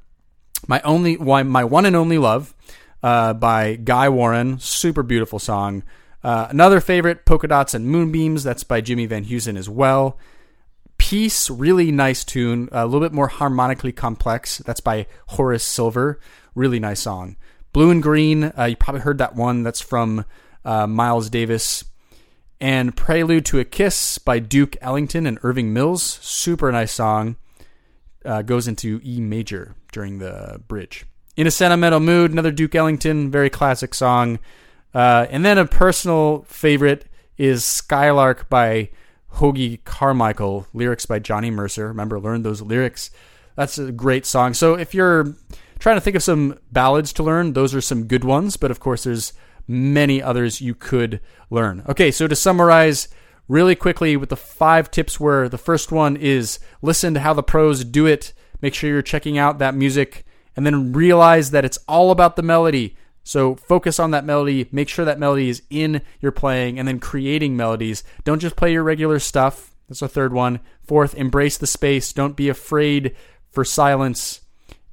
My 0.66 0.80
only, 0.80 1.16
my 1.16 1.64
one 1.64 1.84
and 1.86 1.94
only 1.94 2.18
love 2.18 2.54
uh, 3.02 3.34
by 3.34 3.76
Guy 3.76 4.08
Warren, 4.08 4.58
super 4.58 5.02
beautiful 5.02 5.38
song. 5.38 5.82
Uh, 6.22 6.46
another 6.50 6.80
favorite, 6.80 7.24
Polka 7.24 7.48
Dots 7.48 7.74
and 7.74 7.86
Moonbeams, 7.86 8.42
that's 8.42 8.64
by 8.64 8.80
Jimmy 8.80 9.06
Van 9.06 9.24
Heusen 9.24 9.56
as 9.56 9.68
well. 9.68 10.18
Peace, 10.98 11.48
really 11.48 11.90
nice 11.90 12.24
tune, 12.24 12.68
a 12.72 12.84
little 12.84 13.00
bit 13.00 13.14
more 13.14 13.28
harmonically 13.28 13.92
complex. 13.92 14.58
That's 14.58 14.80
by 14.80 15.06
Horace 15.28 15.64
Silver, 15.64 16.20
really 16.54 16.78
nice 16.78 17.00
song. 17.00 17.36
Blue 17.72 17.90
and 17.90 18.02
Green, 18.02 18.52
uh, 18.58 18.64
you 18.64 18.76
probably 18.76 19.00
heard 19.00 19.18
that 19.18 19.34
one. 19.34 19.62
That's 19.62 19.80
from 19.80 20.24
uh, 20.64 20.86
Miles 20.86 21.30
Davis. 21.30 21.84
And 22.60 22.94
Prelude 22.94 23.46
to 23.46 23.60
a 23.60 23.64
Kiss 23.64 24.18
by 24.18 24.38
Duke 24.40 24.76
Ellington 24.82 25.26
and 25.26 25.38
Irving 25.42 25.72
Mills, 25.72 26.02
super 26.02 26.70
nice 26.70 26.92
song. 26.92 27.36
Uh, 28.22 28.42
goes 28.42 28.68
into 28.68 29.00
E 29.02 29.18
major 29.18 29.74
during 29.92 30.18
the 30.18 30.60
bridge. 30.68 31.06
In 31.36 31.46
a 31.46 31.50
Sentimental 31.50 32.00
Mood, 32.00 32.30
another 32.30 32.50
Duke 32.50 32.74
Ellington, 32.74 33.30
very 33.30 33.48
classic 33.48 33.94
song. 33.94 34.38
Uh, 34.94 35.26
and 35.30 35.44
then 35.44 35.58
a 35.58 35.66
personal 35.66 36.42
favorite 36.48 37.06
is 37.38 37.64
Skylark 37.64 38.48
by 38.48 38.90
Hoagy 39.34 39.82
Carmichael, 39.84 40.66
lyrics 40.72 41.06
by 41.06 41.18
Johnny 41.18 41.50
Mercer. 41.50 41.88
Remember, 41.88 42.18
learn 42.18 42.42
those 42.42 42.62
lyrics. 42.62 43.10
That's 43.56 43.78
a 43.78 43.92
great 43.92 44.26
song. 44.26 44.54
So 44.54 44.74
if 44.74 44.94
you're 44.94 45.34
trying 45.78 45.96
to 45.96 46.00
think 46.00 46.16
of 46.16 46.22
some 46.22 46.58
ballads 46.72 47.12
to 47.14 47.22
learn, 47.22 47.52
those 47.52 47.74
are 47.74 47.80
some 47.80 48.04
good 48.04 48.24
ones. 48.24 48.56
But 48.56 48.70
of 48.70 48.80
course, 48.80 49.04
there's 49.04 49.32
many 49.66 50.22
others 50.22 50.60
you 50.60 50.74
could 50.74 51.20
learn. 51.48 51.84
Okay, 51.88 52.10
so 52.10 52.26
to 52.26 52.36
summarize 52.36 53.08
really 53.48 53.74
quickly 53.74 54.16
with 54.16 54.28
the 54.28 54.36
five 54.36 54.90
tips 54.90 55.18
where 55.18 55.48
the 55.48 55.58
first 55.58 55.90
one 55.90 56.16
is 56.16 56.58
listen 56.82 57.14
to 57.14 57.20
how 57.20 57.32
the 57.32 57.42
pros 57.42 57.84
do 57.84 58.06
it. 58.06 58.32
Make 58.60 58.74
sure 58.74 58.90
you're 58.90 59.02
checking 59.02 59.38
out 59.38 59.58
that 59.58 59.74
music 59.74 60.24
and 60.56 60.66
then 60.66 60.92
realize 60.92 61.50
that 61.50 61.64
it's 61.64 61.78
all 61.88 62.10
about 62.10 62.36
the 62.36 62.42
melody. 62.42 62.96
So 63.30 63.54
focus 63.54 64.00
on 64.00 64.10
that 64.10 64.24
melody, 64.24 64.66
make 64.72 64.88
sure 64.88 65.04
that 65.04 65.20
melody 65.20 65.48
is 65.48 65.62
in 65.70 66.02
your 66.20 66.32
playing, 66.32 66.80
and 66.80 66.88
then 66.88 66.98
creating 66.98 67.56
melodies. 67.56 68.02
Don't 68.24 68.40
just 68.40 68.56
play 68.56 68.72
your 68.72 68.82
regular 68.82 69.20
stuff. 69.20 69.72
That's 69.88 70.00
the 70.00 70.08
third 70.08 70.32
one. 70.32 70.58
Fourth, 70.82 71.14
embrace 71.14 71.56
the 71.56 71.68
space. 71.68 72.12
Don't 72.12 72.34
be 72.34 72.48
afraid 72.48 73.14
for 73.52 73.64
silence. 73.64 74.40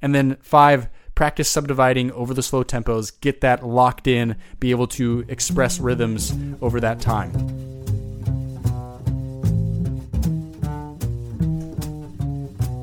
And 0.00 0.14
then 0.14 0.36
five, 0.40 0.88
practice 1.16 1.48
subdividing 1.48 2.12
over 2.12 2.32
the 2.32 2.44
slow 2.44 2.62
tempos. 2.62 3.10
Get 3.20 3.40
that 3.40 3.66
locked 3.66 4.06
in, 4.06 4.36
be 4.60 4.70
able 4.70 4.86
to 4.86 5.24
express 5.26 5.80
rhythms 5.80 6.32
over 6.62 6.78
that 6.78 7.00
time. 7.00 7.32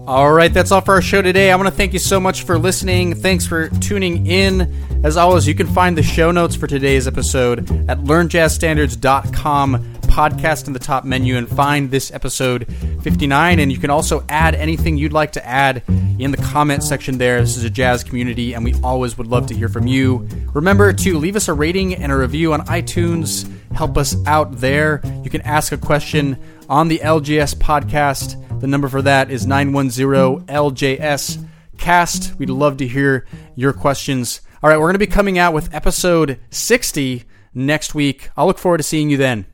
All 0.06 0.34
right, 0.34 0.54
that's 0.54 0.74
all 0.74 0.82
for 0.82 0.96
our 0.96 1.02
show 1.02 1.22
today. 1.22 1.50
I 1.50 1.56
want 1.56 1.70
to 1.70 1.74
thank 1.74 1.94
you 1.94 2.00
so 2.00 2.20
much 2.20 2.44
for 2.44 2.60
listening. 2.60 3.16
Thanks 3.16 3.48
for 3.48 3.70
tuning 3.70 4.28
in. 4.28 4.95
As 5.06 5.18
always, 5.18 5.48
you 5.48 5.54
can 5.54 5.68
find 5.68 5.96
the 5.96 6.02
show 6.02 6.32
notes 6.32 6.56
for 6.56 6.66
today's 6.66 7.06
episode 7.06 7.60
at 7.88 8.00
learnjazzstandards.com 8.00 9.94
podcast 10.02 10.66
in 10.66 10.74
the 10.74 10.80
top 10.80 11.06
menu 11.06 11.38
and 11.38 11.48
find 11.48 11.92
this 11.92 12.12
episode 12.12 12.66
59. 13.04 13.60
And 13.60 13.72
you 13.72 13.78
can 13.78 13.92
also 13.92 14.26
add 14.30 14.56
anything 14.56 14.98
you'd 14.98 15.14
like 15.14 15.34
to 15.34 15.46
add 15.46 15.84
in 16.18 16.32
the 16.32 16.38
comment 16.38 16.84
section 16.84 17.20
there. 17.20 17.40
This 17.40 17.56
is 17.56 17.64
a 17.64 17.70
jazz 17.70 18.04
community, 18.04 18.56
and 18.56 18.64
we 18.64 18.74
always 18.82 19.16
would 19.20 19.28
love 19.28 19.46
to 19.46 19.54
hear 19.54 19.70
from 19.70 19.86
you. 19.86 20.28
Remember 20.56 20.92
to 20.92 21.20
leave 21.20 21.36
us 21.36 21.50
a 21.50 21.54
rating 21.54 21.94
and 21.94 22.12
a 22.12 22.18
review 22.18 22.54
on 22.54 22.62
iTunes. 22.62 23.48
Help 23.76 24.00
us 24.00 24.16
out 24.26 24.54
there. 24.54 25.02
You 25.24 25.30
can 25.30 25.42
ask 25.42 25.72
a 25.72 25.78
question 25.78 26.36
on 26.68 26.88
the 26.88 26.98
LJS 26.98 27.58
podcast. 27.58 28.60
The 28.60 28.66
number 28.66 28.90
for 28.90 29.04
that 29.04 29.30
is 29.30 29.46
910 29.46 30.48
LJS 30.48 31.46
cast. 31.78 32.34
We'd 32.40 32.50
love 32.50 32.78
to 32.78 32.88
hear 32.88 33.28
your 33.56 33.72
questions. 33.72 34.42
All 34.66 34.72
right, 34.72 34.80
we're 34.80 34.88
going 34.88 34.96
to 34.96 35.00
be 35.00 35.06
coming 35.06 35.38
out 35.38 35.54
with 35.54 35.72
episode 35.76 36.40
60 36.50 37.24
next 37.54 37.94
week. 37.94 38.32
I'll 38.36 38.48
look 38.48 38.58
forward 38.58 38.78
to 38.78 38.84
seeing 38.84 39.12
you 39.12 39.18
then. 39.18 39.46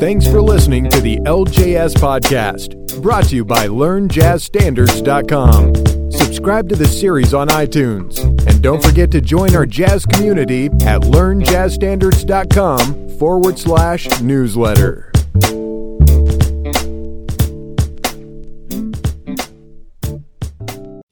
Thanks 0.00 0.26
for 0.26 0.40
listening 0.40 0.88
to 0.88 1.02
the 1.02 1.18
LJS 1.18 1.96
podcast, 1.96 3.02
brought 3.02 3.24
to 3.24 3.36
you 3.36 3.44
by 3.44 3.68
LearnJazzStandards.com. 3.68 6.10
Subscribe 6.10 6.70
to 6.70 6.76
the 6.76 6.88
series 6.88 7.34
on 7.34 7.48
iTunes, 7.48 8.18
and 8.48 8.62
don't 8.62 8.82
forget 8.82 9.10
to 9.10 9.20
join 9.20 9.54
our 9.54 9.66
jazz 9.66 10.06
community 10.06 10.68
at 10.86 11.02
LearnJazzStandards.com 11.02 13.18
forward 13.18 13.58
slash 13.58 14.22
newsletter. 14.22 15.12